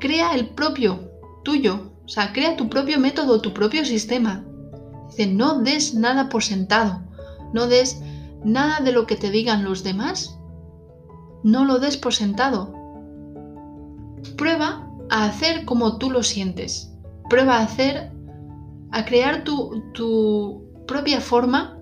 crea 0.00 0.34
el 0.34 0.48
propio, 0.48 1.10
tuyo. 1.44 1.92
O 2.04 2.08
sea, 2.08 2.32
crea 2.32 2.56
tu 2.56 2.68
propio 2.68 2.98
método, 2.98 3.40
tu 3.40 3.54
propio 3.54 3.84
sistema. 3.84 4.44
Dice, 5.08 5.28
no 5.28 5.60
des 5.60 5.94
nada 5.94 6.28
por 6.28 6.42
sentado. 6.42 7.00
No 7.52 7.68
des 7.68 8.02
nada 8.44 8.80
de 8.80 8.90
lo 8.90 9.06
que 9.06 9.14
te 9.14 9.30
digan 9.30 9.62
los 9.62 9.84
demás. 9.84 10.36
No 11.44 11.64
lo 11.64 11.78
des 11.78 11.96
por 11.96 12.12
sentado. 12.12 12.74
Prueba 14.36 14.91
a 15.12 15.26
hacer 15.26 15.66
como 15.66 15.98
tú 15.98 16.10
lo 16.10 16.22
sientes. 16.22 16.90
Prueba 17.28 17.58
a 17.58 17.64
hacer, 17.64 18.10
a 18.92 19.04
crear 19.04 19.44
tu, 19.44 20.64
propia 20.86 21.20
forma 21.20 21.78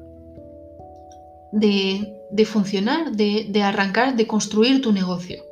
de, 1.53 2.13
de 2.33 2.45
funcionar, 2.45 3.13
de, 3.13 3.47
de 3.49 3.63
arrancar, 3.63 4.17
de 4.17 4.27
construir 4.27 4.83
tu 4.83 4.93
negocio. 4.93 5.45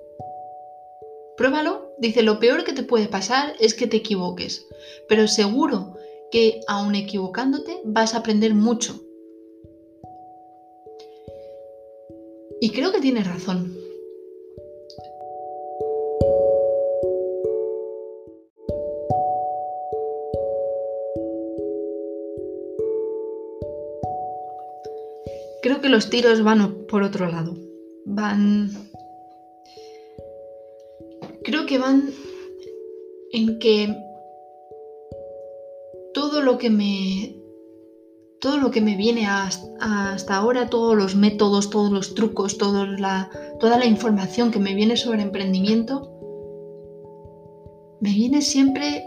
Pruébalo, 1.37 1.93
dice, 1.99 2.23
lo 2.23 2.41
peor 2.41 2.65
que 2.65 2.73
te 2.73 2.83
puede 2.83 3.07
pasar 3.07 3.55
es 3.61 3.75
que 3.75 3.87
te 3.87 3.99
equivoques, 3.99 4.67
pero 5.09 5.29
seguro 5.29 5.95
que 6.33 6.61
aun 6.67 6.97
equivocándote 6.97 7.81
vas 7.85 8.15
a 8.15 8.19
aprender 8.19 8.55
mucho. 8.55 9.01
Y 12.61 12.71
creo 12.71 12.91
que 12.91 13.01
tienes 13.01 13.29
razón. 13.29 13.78
Creo 25.69 25.83
que 25.83 25.91
los 25.91 26.09
tiros 26.09 26.43
van 26.43 26.87
por 26.89 27.03
otro 27.03 27.31
lado. 27.31 27.55
Van... 28.07 28.71
Creo 31.45 31.67
que 31.67 31.77
van 31.77 32.09
en 33.33 33.59
que 33.59 33.95
todo 36.15 36.41
lo 36.41 36.57
que 36.57 36.71
me 36.71 37.37
todo 38.41 38.57
lo 38.57 38.71
que 38.71 38.81
me 38.81 38.97
viene 38.97 39.27
hasta, 39.27 40.37
ahora, 40.37 40.71
todos 40.71 40.97
los 40.97 41.15
métodos, 41.17 41.69
todos 41.69 41.93
los 41.93 42.15
trucos, 42.15 42.57
toda 42.57 42.87
la, 42.87 43.29
toda 43.61 43.77
la 43.77 43.85
información 43.85 44.51
que 44.51 44.61
me 44.61 44.73
viene 44.73 44.97
sobre 44.97 45.21
emprendimiento, 45.21 46.11
me 48.01 48.15
viene 48.15 48.41
siempre 48.41 49.05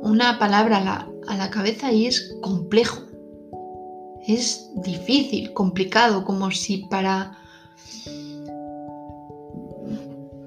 una 0.00 0.38
palabra 0.38 0.78
a 0.78 0.84
la, 0.84 1.10
a 1.26 1.36
la 1.36 1.50
cabeza 1.50 1.92
y 1.92 2.06
es 2.06 2.34
complejo. 2.40 3.09
Es 4.26 4.70
difícil, 4.76 5.52
complicado, 5.52 6.24
como 6.24 6.50
si 6.50 6.78
para 6.90 7.36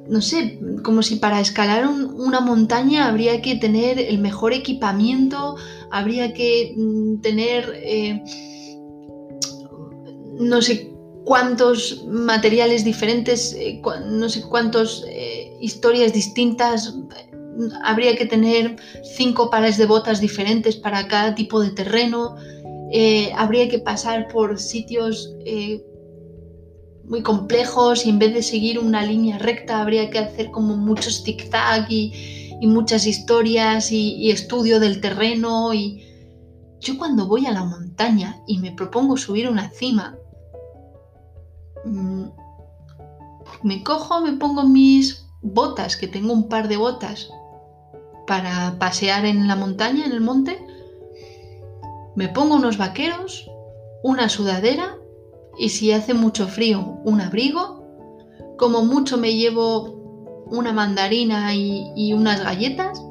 no 0.07 0.21
sé, 0.21 0.59
como 0.83 1.01
si 1.01 1.15
para 1.15 1.39
escalar 1.39 1.87
una 1.87 2.39
montaña 2.41 3.07
habría 3.07 3.41
que 3.41 3.55
tener 3.55 3.99
el 3.99 4.19
mejor 4.19 4.53
equipamiento, 4.53 5.55
habría 5.91 6.33
que 6.33 6.73
mm, 6.75 7.21
tener 7.21 7.73
eh, 7.75 8.21
no 10.39 10.61
sé 10.61 10.91
cuántos 11.25 12.05
materiales 12.07 12.83
diferentes, 12.83 13.53
eh, 13.53 13.81
no 14.05 14.29
sé 14.29 14.41
cuántas 14.41 15.03
eh, 15.07 15.57
historias 15.61 16.11
distintas, 16.13 16.95
habría 17.83 18.15
que 18.15 18.25
tener 18.25 18.75
cinco 19.15 19.49
pares 19.49 19.77
de 19.77 19.85
botas 19.85 20.19
diferentes 20.19 20.75
para 20.75 21.07
cada 21.07 21.35
tipo 21.35 21.61
de 21.61 21.69
terreno, 21.69 22.35
habría 23.35 23.69
que 23.69 23.79
pasar 23.79 24.27
por 24.27 24.59
sitios 24.59 25.33
muy 27.03 27.21
complejos 27.21 28.05
y 28.05 28.09
en 28.09 28.19
vez 28.19 28.33
de 28.33 28.43
seguir 28.43 28.79
una 28.79 29.03
línea 29.05 29.37
recta 29.37 29.81
habría 29.81 30.09
que 30.09 30.19
hacer 30.19 30.51
como 30.51 30.75
muchos 30.77 31.23
zigzag 31.23 31.91
y, 31.91 32.33
y 32.63 32.67
muchas 32.67 33.05
historias 33.05 33.91
y, 33.91 34.31
estudio 34.31 34.79
del 34.79 35.01
terreno. 35.01 35.73
Y 35.73 36.01
yo 36.79 36.97
cuando 36.97 37.27
voy 37.27 37.45
a 37.45 37.51
la 37.51 37.65
montaña 37.65 38.41
y 38.47 38.59
me 38.59 38.71
propongo 38.71 39.17
subir 39.17 39.49
una 39.49 39.69
cima 39.69 40.15
mm, 41.83 42.23
me 43.63 43.83
cojo, 43.83 44.21
me 44.21 44.33
pongo 44.33 44.63
mis 44.63 45.25
botas, 45.41 45.97
que 45.97 46.07
tengo 46.07 46.31
un 46.31 46.47
par 46.47 46.69
de 46.69 46.77
botas 46.77 47.29
para 48.27 48.77
pasear 48.79 49.25
en 49.25 49.47
la 49.49 49.57
montaña, 49.57 50.05
en 50.05 50.13
el 50.13 50.21
monte, 50.21 50.65
me 52.15 52.29
pongo 52.29 52.55
unos 52.55 52.77
vaqueros, 52.77 53.49
una 54.03 54.29
sudadera 54.29 54.97
y 55.57 55.69
si 55.69 55.91
hace 55.91 56.13
mucho 56.13 56.47
frío, 56.47 56.99
un 57.03 57.21
abrigo. 57.21 57.83
Como 58.57 58.83
mucho 58.83 59.17
me 59.17 59.33
llevo 59.33 60.45
una 60.47 60.73
mandarina 60.73 61.53
y, 61.55 62.13
unas 62.13 62.43
galletas. 62.43 63.01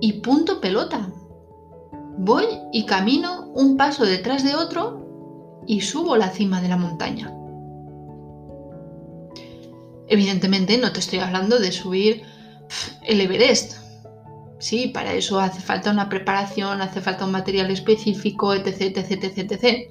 Y 0.00 0.14
punto 0.14 0.60
pelota. 0.60 1.12
Voy 2.18 2.44
y 2.72 2.86
camino 2.86 3.50
un 3.54 3.76
paso 3.76 4.04
detrás 4.04 4.44
de 4.44 4.54
otro 4.54 5.62
y 5.66 5.80
subo 5.80 6.16
la 6.16 6.30
cima 6.30 6.60
de 6.60 6.68
la 6.68 6.76
montaña. 6.76 7.32
Evidentemente 10.08 10.76
no 10.78 10.92
te 10.92 11.00
estoy 11.00 11.20
hablando 11.20 11.58
de 11.58 11.72
subir 11.72 12.22
el 13.06 13.20
Everest. 13.20 13.81
Sí, 14.62 14.86
para 14.86 15.12
eso 15.12 15.40
hace 15.40 15.60
falta 15.60 15.90
una 15.90 16.08
preparación, 16.08 16.82
hace 16.82 17.00
falta 17.00 17.24
un 17.24 17.32
material 17.32 17.68
específico, 17.72 18.54
etc, 18.54 18.96
etc, 18.96 19.24
etc, 19.24 19.50
etc. 19.50 19.90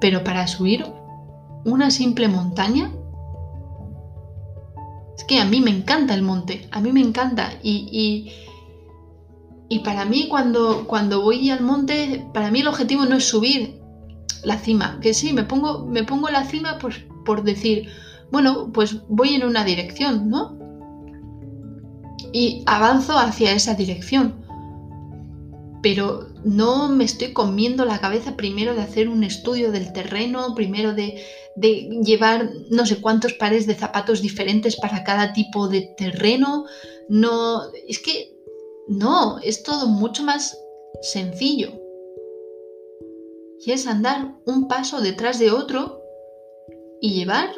Pero 0.00 0.24
para 0.24 0.48
subir 0.48 0.84
una 1.64 1.92
simple 1.92 2.26
montaña, 2.26 2.90
es 5.16 5.22
que 5.22 5.38
a 5.38 5.44
mí 5.44 5.60
me 5.60 5.70
encanta 5.70 6.12
el 6.12 6.22
monte, 6.22 6.66
a 6.72 6.80
mí 6.80 6.90
me 6.90 6.98
encanta. 6.98 7.52
Y, 7.62 8.32
y, 9.68 9.78
para 9.78 10.04
mí 10.04 10.26
cuando, 10.28 10.84
cuando 10.88 11.22
voy 11.22 11.50
al 11.50 11.62
monte, 11.62 12.26
para 12.34 12.50
mí 12.50 12.62
el 12.62 12.66
objetivo 12.66 13.04
no 13.04 13.18
es 13.18 13.28
subir 13.28 13.80
la 14.42 14.58
cima, 14.58 14.98
que 15.00 15.14
sí, 15.14 15.32
me 15.32 15.44
pongo, 15.44 15.86
me 15.86 16.02
pongo 16.02 16.30
la 16.30 16.42
cima 16.42 16.78
pues, 16.80 16.96
por 17.24 17.44
decir, 17.44 17.86
bueno, 18.32 18.72
pues 18.72 19.06
voy 19.06 19.36
en 19.36 19.44
una 19.44 19.62
dirección, 19.62 20.28
¿no? 20.28 20.61
Y 22.32 22.62
avanzo 22.66 23.18
hacia 23.18 23.52
esa 23.52 23.74
dirección 23.74 24.42
pero 25.82 26.28
no 26.44 26.88
me 26.88 27.04
estoy 27.04 27.32
comiendo 27.32 27.84
la 27.84 28.00
cabeza 28.00 28.36
primero 28.36 28.74
de 28.74 28.82
hacer 28.82 29.08
un 29.08 29.24
estudio 29.24 29.72
del 29.72 29.92
terreno, 29.92 30.54
primero 30.54 30.94
de, 30.94 31.20
llevar 31.56 32.50
no 32.70 32.86
sé 32.86 33.00
cuántos 33.00 33.34
pares 33.34 33.66
de 33.66 33.74
zapatos 33.74 34.22
diferentes 34.22 34.76
para 34.76 35.02
cada 35.04 35.32
tipo 35.32 35.68
de 35.68 35.92
terreno. 35.98 36.64
No, 37.08 37.62
es 37.88 37.98
que 37.98 38.32
no, 38.88 39.38
es 39.40 39.64
todo 39.64 39.88
mucho 39.88 40.22
más 40.22 40.56
sencillo. 41.02 41.72
Y 43.64 43.72
es 43.72 43.86
andar 43.86 44.36
un 44.46 44.68
paso 44.68 45.00
detrás 45.00 45.38
de 45.38 45.50
otro 45.50 46.00
y 47.00 47.12
llevar 47.12 47.50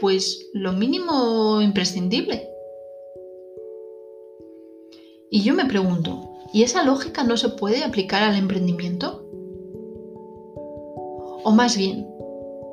pues 0.00 0.48
lo 0.52 0.72
mínimo 0.72 1.60
imprescindible. 1.60 2.55
Y 5.30 5.42
yo 5.42 5.54
me 5.54 5.64
pregunto, 5.66 6.36
¿Y 6.56 6.62
esa 6.62 6.84
lógica 6.84 7.22
no 7.22 7.36
se 7.36 7.50
puede 7.50 7.84
aplicar 7.84 8.22
al 8.22 8.34
emprendimiento? 8.34 9.26
O 11.44 11.52
más 11.52 11.76
bien, 11.76 12.06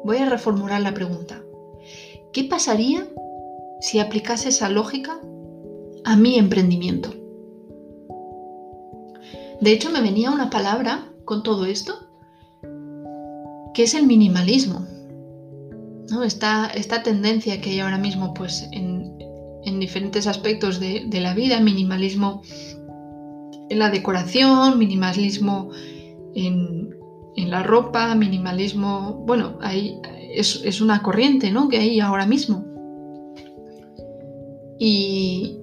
voy 0.06 0.20
a 0.20 0.30
reformular 0.30 0.82
la 0.82 0.94
pregunta. 0.94 1.44
¿Qué 2.32 2.46
pasaría 2.46 3.06
si 3.82 4.00
aplicase 4.00 4.48
esa 4.50 4.70
lógica 4.70 5.20
a 6.06 6.16
mi 6.16 6.38
emprendimiento? 6.38 7.10
De 9.60 9.72
hecho, 9.72 9.90
me 9.90 10.02
venía 10.02 10.32
una 10.32 10.50
palabra 10.50 11.12
con 11.26 11.44
todo 11.44 11.66
esto, 11.66 11.94
que 13.74 13.84
es 13.84 13.96
el 13.96 14.06
minimalismo. 14.06 14.88
¿no? 16.10 16.24
Esta, 16.24 16.68
esta 16.68 17.04
tendencia 17.04 17.60
que 17.60 17.72
hay 17.72 17.80
ahora 17.82 17.98
mismo 17.98 18.34
pues, 18.34 18.66
en, 18.72 19.03
diferentes 19.80 20.28
aspectos 20.28 20.80
de, 20.80 21.08
la 21.12 21.34
vida, 21.34 21.60
minimalismo 21.60 22.42
en 23.70 23.80
la 23.80 23.90
decoración, 23.90 24.78
minimalismo 24.78 25.70
en, 26.36 26.96
la 27.36 27.64
ropa, 27.64 28.16
minimalismo, 28.16 29.24
bueno, 29.26 29.58
ahí 29.62 30.00
es, 30.34 30.82
una 30.82 31.02
corriente 31.02 31.52
¿no? 31.52 31.70
que 31.70 31.78
hay 31.78 32.00
ahora 32.00 32.26
mismo. 32.26 32.66
Y, 34.80 35.58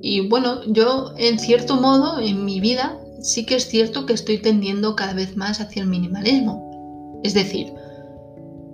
y 0.00 0.28
bueno, 0.28 0.64
yo 0.66 1.12
en 1.16 1.38
cierto 1.38 1.76
modo 1.76 2.20
en 2.20 2.44
mi 2.44 2.60
vida 2.60 2.98
sí 3.20 3.46
que 3.46 3.54
es 3.54 3.68
cierto 3.68 4.04
que 4.04 4.12
estoy 4.12 4.38
tendiendo 4.38 4.96
cada 4.96 5.14
vez 5.14 5.36
más 5.36 5.60
hacia 5.60 5.82
el 5.82 5.88
minimalismo. 5.88 7.20
Es 7.22 7.34
decir, 7.34 7.72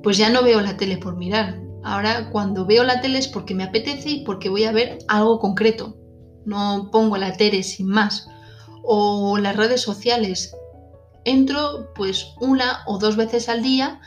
pues 0.03 0.17
ya 0.17 0.31
no 0.31 0.43
veo 0.43 0.61
la 0.61 0.77
tele 0.77 0.97
por 0.97 1.17
mirar. 1.17 1.61
Ahora 1.83 2.31
cuando 2.31 2.67
veo 2.67 2.85
la 2.85 3.01
tele 3.01 3.19
es 3.19 3.29
porque 3.29 3.55
me 3.55 3.65
apetece 3.65 4.11
y 4.11 4.25
porque 4.25 4.49
voy 4.49 4.65
a 4.65 4.73
ver 4.73 4.99
algo 5.09 5.39
concreto. 5.39 5.97
No 6.45 6.89
pongo 6.91 7.17
la 7.17 7.35
tele 7.35 7.63
sin 7.63 7.87
más 7.87 8.29
o 8.83 9.39
las 9.39 9.57
redes 9.57 9.83
sociales. 9.83 10.55
Entro 11.25 11.93
pues 11.95 12.35
una 12.41 12.83
o 12.87 12.99
dos 12.99 13.17
veces 13.17 13.49
al 13.49 13.63
día 13.63 14.01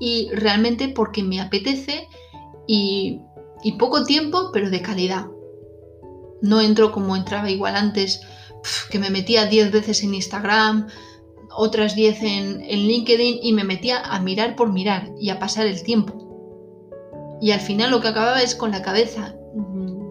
y 0.00 0.30
realmente 0.32 0.88
porque 0.88 1.22
me 1.22 1.40
apetece 1.40 2.08
y, 2.66 3.20
poco 3.78 4.04
tiempo, 4.04 4.50
pero 4.52 4.70
de 4.70 4.82
calidad. 4.82 5.26
No 6.40 6.60
entro 6.60 6.90
como 6.90 7.14
entraba 7.14 7.50
igual 7.50 7.76
antes, 7.76 8.20
que 8.90 8.98
me 8.98 9.10
metía 9.10 9.46
10 9.46 9.70
veces 9.70 10.02
en 10.02 10.14
Instagram, 10.14 10.88
otras 11.54 11.94
10 11.94 12.22
en, 12.22 12.62
en, 12.62 12.78
LinkedIn 12.88 13.40
y 13.42 13.52
me 13.52 13.64
metía 13.64 14.00
a 14.00 14.18
mirar 14.20 14.56
por 14.56 14.72
mirar 14.72 15.12
y 15.20 15.30
a 15.30 15.38
pasar 15.38 15.66
el 15.66 15.82
tiempo. 15.82 16.21
Y 17.42 17.50
al 17.50 17.60
final 17.60 17.90
lo 17.90 18.00
que 18.00 18.06
acababa 18.06 18.40
es 18.40 18.54
con 18.54 18.70
la 18.70 18.82
cabeza 18.82 19.34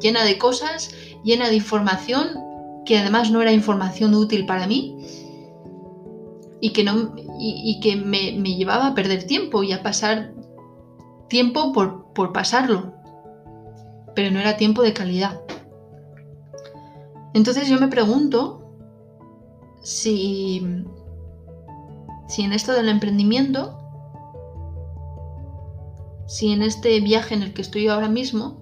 llena 0.02 0.26
de 0.26 0.38
cosas, 0.38 0.94
llena 1.24 1.48
de 1.48 1.56
información 1.56 2.38
que 2.86 2.98
además 2.98 3.32
no 3.32 3.42
era 3.42 3.54
información 3.54 4.14
útil 4.14 4.46
para 4.46 4.68
mí, 4.68 4.98
y 6.60 6.74
que, 6.74 6.84
no, 6.84 7.16
y, 7.40 7.80
que 7.80 7.96
me, 7.96 8.34
llevaba 8.34 8.88
a 8.88 8.94
perder 8.94 9.24
tiempo 9.24 9.64
y 9.64 9.72
a 9.72 9.82
pasar 9.82 10.34
tiempo 11.30 11.72
por, 11.72 12.12
por 12.14 12.34
pasarlo, 12.34 12.94
pero 14.14 14.30
no 14.30 14.40
era 14.40 14.58
tiempo 14.58 14.82
de 14.82 14.92
calidad. 14.92 15.40
Entonces 17.34 17.70
yo 17.70 17.80
me 17.80 17.88
pregunto 17.88 18.76
si, 19.82 20.62
si 22.28 22.44
en 22.44 22.52
esto 22.52 22.74
del 22.74 22.90
emprendimiento, 22.90 23.81
si 26.32 26.54
en 26.54 26.62
este 26.62 26.98
viaje 27.02 27.36
en 27.36 27.44
el 27.44 27.54
que 27.54 27.62
estoy 27.62 27.90
ahora 27.90 28.08
mismo, 28.08 28.62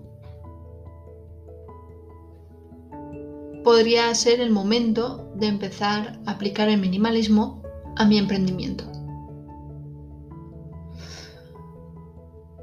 podría 3.64 4.16
ser 4.16 4.40
el 4.40 4.50
momento 4.50 5.32
de 5.36 5.46
empezar 5.46 6.20
a 6.26 6.32
aplicar 6.32 6.68
el 6.68 6.80
minimalismo 6.80 7.62
a 7.96 8.08
mi 8.08 8.18
emprendimiento. 8.18 8.86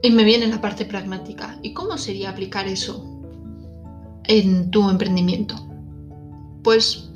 Y 0.02 0.10
me 0.10 0.24
viene 0.24 0.48
la 0.48 0.60
parte 0.60 0.84
pragmática. 0.84 1.56
¿Y 1.62 1.72
cómo 1.72 1.98
sería 1.98 2.30
aplicar 2.30 2.66
eso 2.66 3.22
en 4.24 4.72
tu 4.72 4.90
emprendimiento? 4.90 5.54
Pues 6.64 7.12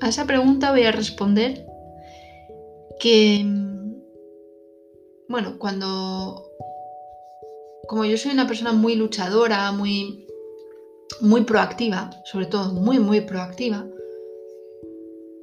a 0.00 0.08
esa 0.08 0.26
pregunta 0.28 0.70
voy 0.70 0.84
a 0.84 0.92
responder 0.92 1.66
que, 3.00 3.69
bueno, 5.30 5.58
cuando, 5.58 6.50
como 7.86 8.04
yo 8.04 8.16
soy 8.16 8.32
una 8.32 8.48
persona 8.48 8.72
muy 8.72 8.96
luchadora, 8.96 9.70
muy, 9.70 10.26
muy 11.20 11.42
proactiva, 11.42 12.10
sobre 12.24 12.46
todo 12.46 12.72
muy, 12.72 12.98
muy 12.98 13.20
proactiva, 13.20 13.86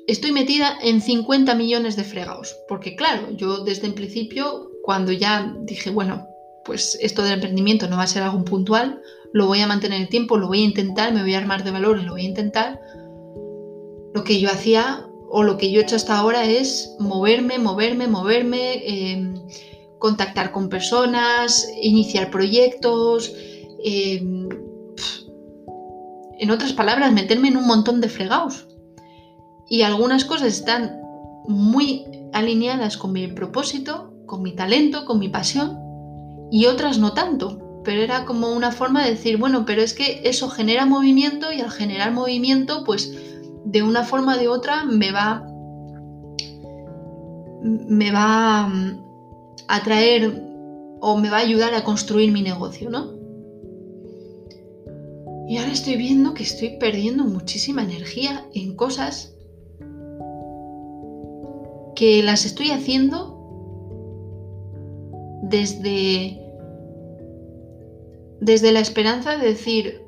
estoy 0.06 0.34
metida 0.34 0.78
en 0.82 1.00
50 1.00 1.56
millones 1.56 1.96
de 1.96 2.04
fregados. 2.04 2.54
Porque 2.68 2.98
claro, 2.98 3.32
yo 3.32 3.64
desde 3.64 3.88
el 3.88 3.94
principio, 3.94 4.72
cuando 4.84 5.14
ya 5.14 5.56
dije, 5.62 5.90
bueno, 5.90 6.28
pues 6.66 6.98
esto 7.02 7.24
del 7.24 7.36
emprendimiento 7.36 7.88
no 7.88 7.96
va 7.96 8.04
a 8.04 8.08
ser 8.08 8.24
algo 8.24 8.44
puntual, 8.44 9.02
lo 9.32 9.48
voy 9.48 9.62
a 9.62 9.68
mantener 9.68 10.02
el 10.02 10.10
tiempo, 10.10 10.38
lo 10.38 10.50
voy 10.50 10.64
a 10.64 10.66
intentar, 10.66 11.14
me 11.14 11.22
voy 11.22 11.34
a 11.34 11.38
armar 11.38 11.64
de 11.64 11.72
valor 11.72 11.98
y 11.98 12.04
lo 12.04 12.12
voy 12.12 12.24
a 12.24 12.30
intentar. 12.30 12.82
Lo 14.14 14.26
que 14.26 14.42
yo 14.42 14.50
hacía 14.50 15.08
o 15.30 15.44
lo 15.44 15.58
que 15.58 15.72
yo 15.72 15.80
he 15.80 15.84
hecho 15.84 15.96
hasta 15.96 16.18
ahora 16.18 16.44
es 16.44 16.94
moverme, 17.00 17.58
moverme, 17.58 18.08
moverme, 18.08 18.82
em, 18.86 19.34
contactar 20.00 20.52
con 20.52 20.70
personas, 20.70 21.68
iniciar 21.82 22.30
proyectos, 22.30 23.34
em, 23.84 24.48
en 26.40 26.52
otras 26.52 26.74
palabras, 26.74 27.14
meterme 27.14 27.48
en 27.48 27.58
un 27.58 27.68
montón 27.68 28.02
de 28.02 28.10
fregados. 28.10 28.68
Y 29.70 29.82
algunas 29.82 30.24
cosas 30.24 30.50
están 30.50 31.02
muy 31.48 32.06
alineadas 32.34 32.98
con 32.98 33.12
mi 33.12 33.28
propósito, 33.28 34.14
con 34.26 34.44
mi 34.44 34.54
talento, 34.54 35.06
con 35.06 35.20
mi 35.20 35.30
pasión, 35.30 35.80
y 36.52 36.66
otras 36.68 37.00
no 37.00 37.14
tanto. 37.14 37.82
Pero 37.84 38.02
era 38.02 38.26
como 38.26 38.52
una 38.52 38.72
forma 38.72 39.04
de 39.04 39.12
decir, 39.12 39.38
bueno, 39.38 39.66
pero 39.66 39.82
es 39.82 39.94
que 39.94 40.22
eso 40.26 40.50
genera 40.50 40.86
movimiento 40.86 41.52
y 41.52 41.62
al 41.62 41.72
generar 41.72 42.12
movimiento, 42.12 42.84
pues 42.84 43.12
de 43.66 43.84
una 43.84 44.04
forma 44.04 44.36
o 44.36 44.38
de 44.38 44.48
otra 44.48 44.84
me 44.84 45.12
va 45.12 45.46
me 47.64 48.12
va 48.12 48.70
a 49.68 49.84
traer 49.84 50.42
o 51.00 51.18
me 51.18 51.30
va 51.30 51.38
a 51.38 51.42
ayudar 51.42 51.74
a 51.74 51.84
construir 51.84 52.32
mi 52.32 52.42
negocio, 52.42 52.90
¿no? 52.90 53.18
Y 55.48 55.58
ahora 55.58 55.72
estoy 55.72 55.96
viendo 55.96 56.34
que 56.34 56.44
estoy 56.44 56.78
perdiendo 56.78 57.24
muchísima 57.24 57.84
energía 57.84 58.46
en 58.54 58.76
cosas 58.76 59.34
que 61.96 62.22
las 62.22 62.46
estoy 62.46 62.72
haciendo 62.72 63.38
desde, 65.44 66.38
desde 68.42 68.72
la 68.72 68.82
esperanza 68.82 69.38
de 69.38 69.48
decir, 69.48 70.02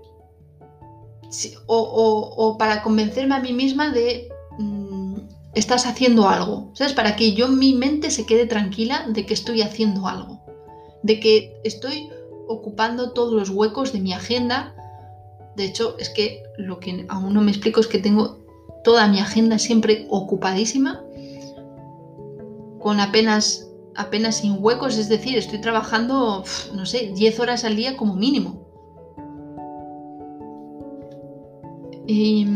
o, 1.67 2.55
para 2.59 2.83
convencerme 2.83 3.35
a 3.35 3.39
mí 3.39 3.53
misma 3.53 3.91
de 3.91 4.29
estás 5.59 5.85
haciendo 5.85 6.27
algo, 6.27 6.71
¿sabes? 6.73 6.93
Para 6.93 7.15
que 7.15 7.33
yo 7.33 7.47
mi 7.47 7.73
mente 7.73 8.09
se 8.11 8.25
quede 8.25 8.45
tranquila 8.45 9.05
de 9.07 9.25
que 9.25 9.33
estoy 9.33 9.61
haciendo 9.61 10.07
algo, 10.07 10.41
de 11.03 11.19
que 11.19 11.59
estoy 11.63 12.09
ocupando 12.47 13.11
todos 13.11 13.33
los 13.33 13.49
huecos 13.49 13.93
de 13.93 13.99
mi 13.99 14.13
agenda. 14.13 14.75
De 15.55 15.65
hecho, 15.65 15.95
es 15.99 16.09
que 16.09 16.43
lo 16.57 16.79
que 16.79 17.05
aún 17.09 17.33
no 17.33 17.41
me 17.41 17.51
explico 17.51 17.79
es 17.79 17.87
que 17.87 17.99
tengo 17.99 18.39
toda 18.83 19.07
mi 19.07 19.19
agenda 19.19 19.59
siempre 19.59 20.07
ocupadísima, 20.09 21.03
con 22.79 22.99
apenas 22.99 23.69
apenas 23.95 24.37
sin 24.37 24.55
huecos, 24.63 24.97
es 24.97 25.09
decir, 25.09 25.37
estoy 25.37 25.59
trabajando, 25.59 26.45
no 26.73 26.85
sé, 26.85 27.11
10 27.13 27.39
horas 27.41 27.65
al 27.65 27.75
día 27.75 27.97
como 27.97 28.15
mínimo. 28.15 28.65
Y, 32.07 32.47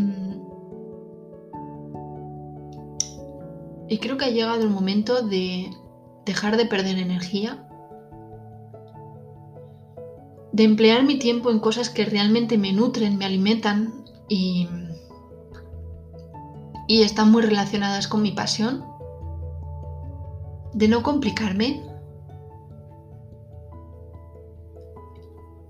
y 3.93 3.99
creo 3.99 4.17
que 4.17 4.25
ha 4.25 4.31
llegado 4.31 4.63
el 4.63 4.71
momento 4.71 5.21
de 5.21 5.69
dejar 6.25 6.57
de 6.57 6.65
perder 6.65 6.97
energía, 6.97 7.63
de 10.51 10.63
emplear 10.63 11.03
mi 11.03 11.19
tiempo 11.19 11.51
en 11.51 11.59
cosas 11.59 11.91
que 11.91 12.03
realmente 12.03 12.57
me 12.57 12.73
nutren, 12.73 13.19
me 13.19 13.25
alimentan 13.25 14.03
y, 14.27 14.67
y 16.87 17.03
están 17.03 17.31
muy 17.31 17.43
relacionadas 17.43 18.07
con 18.07 18.23
mi 18.23 18.31
pasión, 18.31 18.83
de 20.73 20.87
no 20.87 21.03
complicarme 21.03 21.83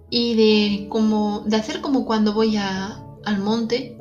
y 0.09 0.36
de, 0.36 0.88
como, 0.88 1.41
de 1.41 1.57
hacer 1.57 1.82
como 1.82 2.05
cuando 2.05 2.34
voy 2.34 2.55
a, 2.55 3.03
al 3.26 3.39
monte 3.39 3.97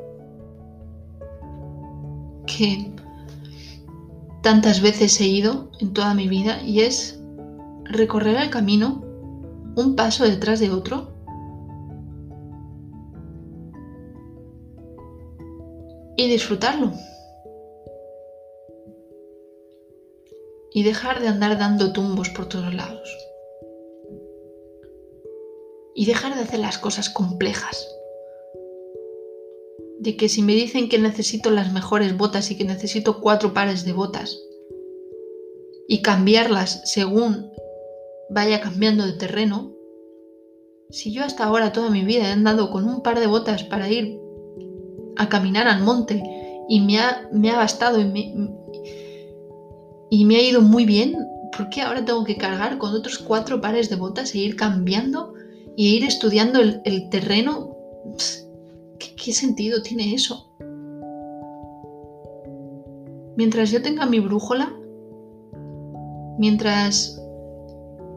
que 2.47 2.93
tantas 4.43 4.82
veces 4.82 5.20
he 5.20 5.26
ido 5.26 5.70
en 5.78 5.95
toda 5.95 6.14
mi 6.14 6.28
vida 6.28 6.62
y 6.62 6.80
es 6.80 7.20
recorrer 7.84 8.36
el 8.36 8.51
camino 8.51 9.03
un 9.76 9.95
paso 9.97 10.24
detrás 10.24 10.61
de 10.61 10.70
otro 10.70 11.12
y 16.16 16.28
disfrutarlo. 16.28 16.93
Y 20.74 20.84
dejar 20.84 21.20
de 21.20 21.28
andar 21.28 21.59
dando 21.59 21.93
tumbos 21.93 22.30
por 22.30 22.49
todos 22.49 22.72
lados. 22.74 23.16
Y 25.95 26.07
dejar 26.07 26.34
de 26.34 26.40
hacer 26.40 26.61
las 26.61 26.78
cosas 26.78 27.11
complejas 27.11 27.86
de 30.03 30.17
que 30.17 30.29
si 30.29 30.43
me 30.43 30.55
dicen 30.55 30.89
que 30.89 30.99
necesito 30.99 31.51
las 31.51 31.73
mejores 31.73 32.17
botas 32.17 32.51
y 32.51 32.57
que 32.57 32.65
necesito 32.65 33.21
cuatro 33.21 33.55
pares 33.55 33.85
de 33.85 33.93
botas 33.93 34.37
y 35.87 36.03
cambiarlas 36.03 36.83
según 36.85 37.51
vaya 38.29 38.61
cambiando 38.61 39.07
de 39.07 39.13
terreno, 39.13 39.73
si 40.91 41.13
yo 41.13 41.23
hasta 41.23 41.45
ahora 41.45 41.73
toda 41.73 41.91
mi 41.91 42.05
vida 42.05 42.29
he 42.29 42.33
andado 42.33 42.71
con 42.71 42.89
un 42.89 43.03
par 43.03 43.21
de 43.21 43.29
botas 43.29 43.63
para 43.63 43.89
ir 43.89 44.19
a 45.17 45.29
caminar 45.29 45.69
al 45.69 45.83
monte 45.83 46.21
y 46.69 46.81
me 46.81 46.99
ha, 46.99 47.29
me 47.33 47.51
ha 47.51 47.57
bastado 47.57 48.01
y 48.01 48.05
me, 48.05 48.35
y 50.11 50.25
me 50.25 50.37
ha 50.37 50.43
ido 50.43 50.63
muy 50.63 50.85
bien, 50.85 51.17
¿por 51.57 51.69
qué 51.69 51.83
ahora 51.83 52.05
tengo 52.05 52.25
que 52.25 52.37
cargar 52.37 52.77
con 52.79 52.93
otros 52.93 53.19
cuatro 53.19 53.61
pares 53.61 53.89
de 53.89 53.97
botas 53.97 54.35
e 54.35 54.39
ir 54.39 54.57
cambiando 54.57 55.35
y 55.77 55.95
ir 55.95 56.05
estudiando 56.05 56.61
el, 56.61 56.81
el 56.85 57.09
terreno? 57.09 57.77
¿Qué, 59.03 59.33
sentido 59.33 59.83
tiene 59.83 60.15
eso? 60.15 60.49
Mientras 63.37 63.71
yo 63.71 63.83
tenga 63.83 64.07
mi 64.07 64.21
brújula, 64.21 64.73
mientras 66.39 67.21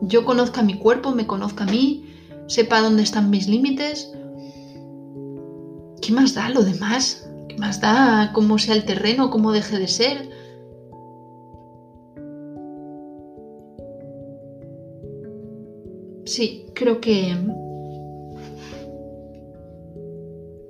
yo 0.02 0.26
conozca 0.26 0.62
mi 0.62 0.78
cuerpo, 0.78 1.12
me 1.12 1.26
conozca 1.26 1.64
a 1.64 1.68
mí, 1.68 2.06
sepa 2.48 2.82
dónde 2.82 3.04
están 3.04 3.30
mis 3.30 3.48
límites, 3.48 4.12
¿qué 6.02 6.12
más 6.12 6.36
da 6.36 6.50
lo 6.50 6.62
demás? 6.64 7.30
¿Qué 7.48 7.58
más 7.58 7.80
da 7.82 8.32
cómo 8.34 8.58
sea 8.60 8.76
el 8.76 8.86
terreno, 8.86 9.30
cómo 9.30 9.52
deje 9.52 9.80
de 9.80 9.88
ser? 9.88 10.30
Sí, 16.26 16.66
creo 16.74 17.00
que 17.00 17.36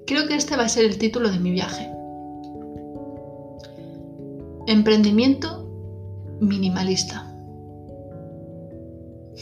Creo 0.05 0.27
que 0.27 0.35
este 0.35 0.55
va 0.55 0.63
a 0.65 0.69
ser 0.69 0.85
el 0.85 0.97
título 0.97 1.29
de 1.29 1.39
mi 1.39 1.51
viaje. 1.51 1.89
Emprendimiento 4.67 5.65
minimalista. 6.39 7.31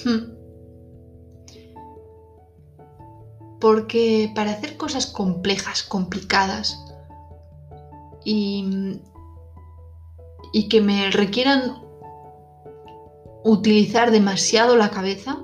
Hmm. 0.03 0.33
Porque 3.59 4.31
para 4.35 4.51
hacer 4.51 4.77
cosas 4.77 5.05
complejas, 5.07 5.83
complicadas 5.83 6.77
y, 8.25 8.99
y 10.51 10.67
que 10.67 10.81
me 10.81 11.09
requieran 11.11 11.81
utilizar 13.43 14.11
demasiado 14.11 14.75
la 14.75 14.91
cabeza 14.91 15.39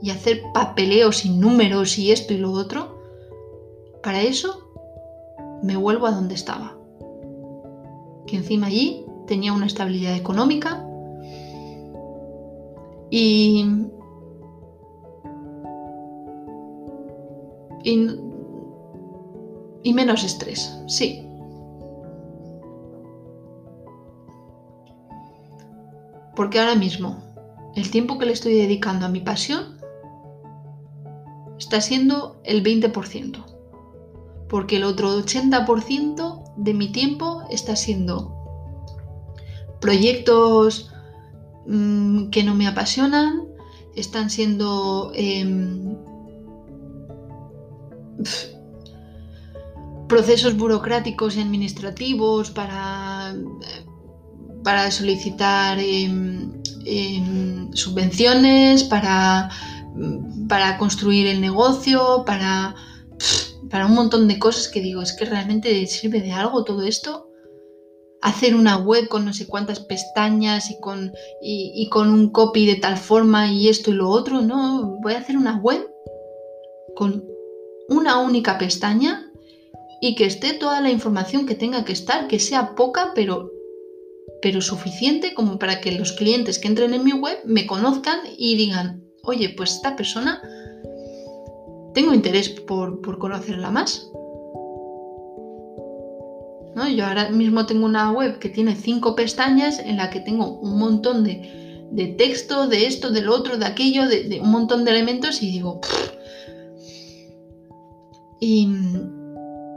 y 0.00 0.10
hacer 0.10 0.42
papeleos 0.52 1.24
y 1.24 1.30
números 1.30 1.98
y 1.98 2.12
esto 2.12 2.34
y 2.34 2.38
lo 2.38 2.52
otro, 2.52 2.91
para 4.02 4.22
eso 4.22 4.72
me 5.62 5.76
vuelvo 5.76 6.06
a 6.06 6.12
donde 6.12 6.34
estaba. 6.34 6.76
Que 8.26 8.36
encima 8.36 8.66
allí 8.66 9.06
tenía 9.26 9.52
una 9.52 9.66
estabilidad 9.66 10.16
económica 10.16 10.84
y, 13.10 13.64
y, 17.84 19.92
menos 19.92 20.24
estrés, 20.24 20.76
sí. 20.86 21.26
Porque 26.34 26.58
ahora 26.58 26.74
mismo 26.74 27.18
el 27.76 27.90
tiempo 27.90 28.18
que 28.18 28.26
le 28.26 28.32
estoy 28.32 28.54
dedicando 28.54 29.06
a 29.06 29.10
mi 29.10 29.20
pasión 29.20 29.78
está 31.58 31.80
siendo 31.80 32.40
el 32.44 32.64
20%. 32.64 33.51
Porque 34.52 34.76
el 34.76 34.84
otro 34.84 35.18
80% 35.18 36.52
de 36.56 36.74
mi 36.74 36.92
tiempo 36.92 37.42
está 37.48 37.74
siendo 37.74 38.36
proyectos 39.80 40.90
mm, 41.66 42.28
que 42.28 42.44
no 42.44 42.54
me 42.54 42.66
apasionan, 42.66 43.48
están 43.96 44.28
siendo 44.28 45.10
em, 45.14 45.96
procesos 50.06 50.54
burocráticos 50.54 51.36
y 51.36 51.40
administrativos 51.40 52.50
para, 52.50 53.34
para 54.62 54.90
solicitar 54.90 55.78
em, 55.78 56.60
em, 56.84 57.72
subvenciones, 57.72 58.84
para, 58.84 59.48
para, 60.46 60.76
construir 60.76 61.26
el 61.26 61.40
negocio, 61.40 62.24
para, 62.26 62.74
para 63.72 63.86
un 63.86 63.94
montón 63.94 64.28
de 64.28 64.38
cosas 64.38 64.68
que 64.68 64.82
digo, 64.82 65.00
es 65.00 65.14
que 65.14 65.24
realmente 65.24 65.86
sirve 65.86 66.20
de 66.20 66.32
algo 66.32 66.62
todo 66.62 66.82
esto 66.82 67.30
hacer 68.20 68.54
una 68.54 68.76
web 68.76 69.08
con 69.08 69.24
no 69.24 69.32
sé 69.32 69.46
cuántas 69.46 69.80
pestañas 69.80 70.70
y 70.70 70.78
con, 70.78 71.12
y, 71.40 71.88
con 71.88 72.10
un 72.10 72.30
copy 72.30 72.66
de 72.66 72.76
tal 72.76 72.98
forma 72.98 73.50
y 73.50 73.68
esto 73.68 73.90
y 73.90 73.94
lo 73.94 74.10
otro. 74.10 74.42
No, 74.42 74.98
voy 75.02 75.14
a 75.14 75.18
hacer 75.18 75.38
una 75.38 75.56
web 75.56 75.90
con 76.94 77.24
una 77.88 78.20
única 78.20 78.58
pestaña 78.58 79.32
y 80.02 80.16
que 80.16 80.26
esté 80.26 80.52
toda 80.52 80.82
la 80.82 80.90
información 80.90 81.46
que 81.46 81.54
tenga 81.54 81.84
que 81.84 81.94
estar, 81.94 82.28
que 82.28 82.38
sea 82.38 82.74
poca, 82.74 83.12
pero, 83.14 83.50
pero 84.42 84.60
suficiente 84.60 85.32
como 85.32 85.58
para 85.58 85.80
que 85.80 85.92
los 85.92 86.12
clientes 86.12 86.58
que 86.58 86.68
entren 86.68 86.92
en 86.92 87.04
mi 87.04 87.14
web 87.14 87.38
me 87.44 87.66
conozcan 87.66 88.18
y 88.36 88.54
digan, 88.54 89.02
oye, 89.22 89.48
pues 89.48 89.72
esta 89.76 89.96
persona 89.96 90.42
tengo 91.94 92.14
interés 92.14 92.48
por, 92.50 93.00
por 93.00 93.18
conocerla 93.18 93.70
más. 93.70 94.12
Yo 96.96 97.06
ahora 97.06 97.30
mismo 97.30 97.66
tengo 97.66 97.86
una 97.86 98.10
web 98.12 98.38
que 98.38 98.48
tiene 98.48 98.74
cinco 98.74 99.14
pestañas 99.14 99.78
en 99.78 99.96
la 99.96 100.10
que 100.10 100.20
tengo 100.20 100.58
un 100.58 100.78
montón 100.78 101.22
de, 101.22 102.14
texto, 102.18 102.66
de 102.66 102.86
esto, 102.86 103.10
del 103.10 103.28
otro, 103.28 103.56
de 103.56 103.66
aquello, 103.66 104.08
de, 104.08 104.40
un 104.42 104.50
montón 104.50 104.84
de 104.84 104.90
elementos 104.90 105.42
y 105.42 105.50
digo... 105.50 105.80
¿Y, 108.40 108.68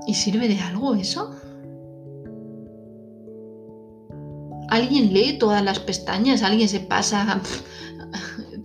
¿Y 0.07 0.13
sirve 0.15 0.47
de 0.47 0.59
algo 0.59 0.95
eso? 0.95 1.35
¿Alguien 4.69 5.13
lee 5.13 5.37
todas 5.37 5.63
las 5.63 5.77
pestañas? 5.79 6.41
¿Alguien 6.41 6.67
se 6.67 6.79
pasa 6.79 7.41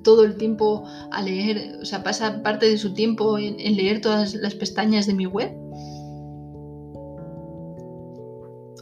todo 0.02 0.24
el 0.24 0.36
tiempo 0.36 0.84
a 1.10 1.22
leer? 1.22 1.78
O 1.80 1.84
sea, 1.84 2.02
pasa 2.02 2.42
parte 2.42 2.68
de 2.68 2.78
su 2.78 2.94
tiempo 2.94 3.38
en 3.38 3.76
leer 3.76 4.00
todas 4.00 4.34
las 4.34 4.54
pestañas 4.54 5.06
de 5.06 5.14
mi 5.14 5.26
web? 5.26 5.52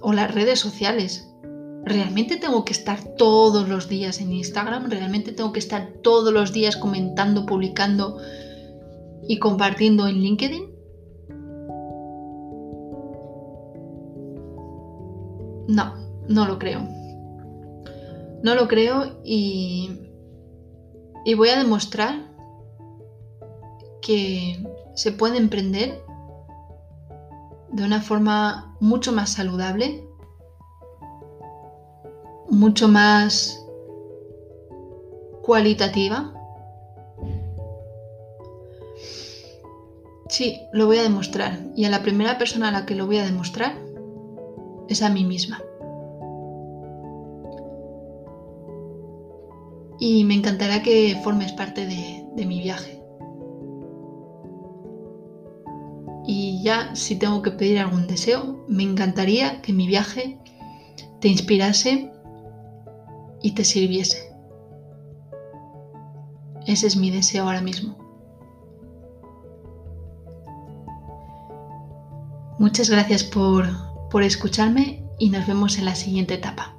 o 0.03 0.13
las 0.13 0.35
redes 0.35 0.59
sociales. 0.61 1.29
¿Realmente 1.85 2.37
tengo 2.37 2.65
que 2.65 2.73
estar 2.73 3.03
todos 3.17 3.69
los 3.69 3.89
días 3.89 4.21
en 4.21 4.33
Instagram? 4.33 4.91
¿Realmente 4.91 5.33
tengo 5.33 5.53
que 5.53 5.59
estar 5.59 5.93
todos 6.03 6.33
los 6.33 6.53
días 6.53 6.77
comentando, 6.77 7.47
publicando 7.47 8.19
y 9.27 9.39
compartiendo 9.39 10.07
en 10.07 10.17
LinkedIn? 10.17 10.65
No, 15.69 15.95
no 16.29 16.47
lo 16.47 16.59
creo. 16.59 16.89
No 18.43 18.55
lo 18.55 18.69
creo 18.69 19.21
y, 19.25 20.08
y 21.25 21.35
voy 21.35 21.49
a 21.51 21.59
demostrar 21.59 22.23
que 24.01 24.65
se 24.95 25.13
puede 25.13 25.39
emprender 25.39 26.03
de 27.71 27.85
una 27.85 28.01
forma 28.01 28.77
mucho 28.81 29.13
más 29.13 29.31
saludable, 29.31 30.09
mucho 32.49 32.89
más 32.89 33.65
cualitativa. 35.43 36.33
Sí, 40.29 40.61
lo 40.73 40.87
voy 40.87 40.99
a 40.99 41.03
demostrar. 41.03 41.59
Y 41.75 41.85
a 41.85 41.91
la 41.91 42.03
primera 42.03 42.39
persona 42.39 42.69
a 42.69 42.73
la 42.73 42.87
que 42.87 42.95
lo 42.95 43.07
voy 43.07 43.19
a 43.19 43.25
demostrar 43.25 43.79
es 44.89 45.03
a 45.03 45.11
mí 45.11 45.25
misma. 45.25 45.63
Y 49.99 50.25
me 50.25 50.35
encantará 50.35 50.83
que 50.83 51.21
formes 51.25 51.53
parte 51.53 51.87
de, 51.87 52.47
mi 52.47 52.61
viaje. 52.61 53.03
Y 56.25 56.63
ya 56.63 56.95
si 56.95 57.17
tengo 57.17 57.43
que 57.43 57.51
pedir 57.51 57.79
algún 57.79 58.07
deseo, 58.07 58.65
me 58.69 58.85
encantaría 58.85 59.61
que 59.61 59.73
mi 59.73 59.87
viaje 59.87 60.39
te 61.21 61.29
inspirase 61.29 62.13
y 63.43 63.53
te 63.53 63.65
sirviese. 63.65 64.33
Ese 66.67 66.87
es 66.87 66.97
mi 66.97 67.11
deseo 67.11 67.45
ahora 67.45 67.63
mismo. 67.63 67.97
Muchas 72.59 72.91
gracias 72.91 73.25
por, 73.25 73.67
por 74.11 74.23
escucharme 74.23 75.03
y 75.19 75.31
nos 75.31 75.47
vemos 75.47 75.79
en 75.79 75.87
la 75.87 75.95
siguiente 75.95 76.35
etapa. 76.35 76.78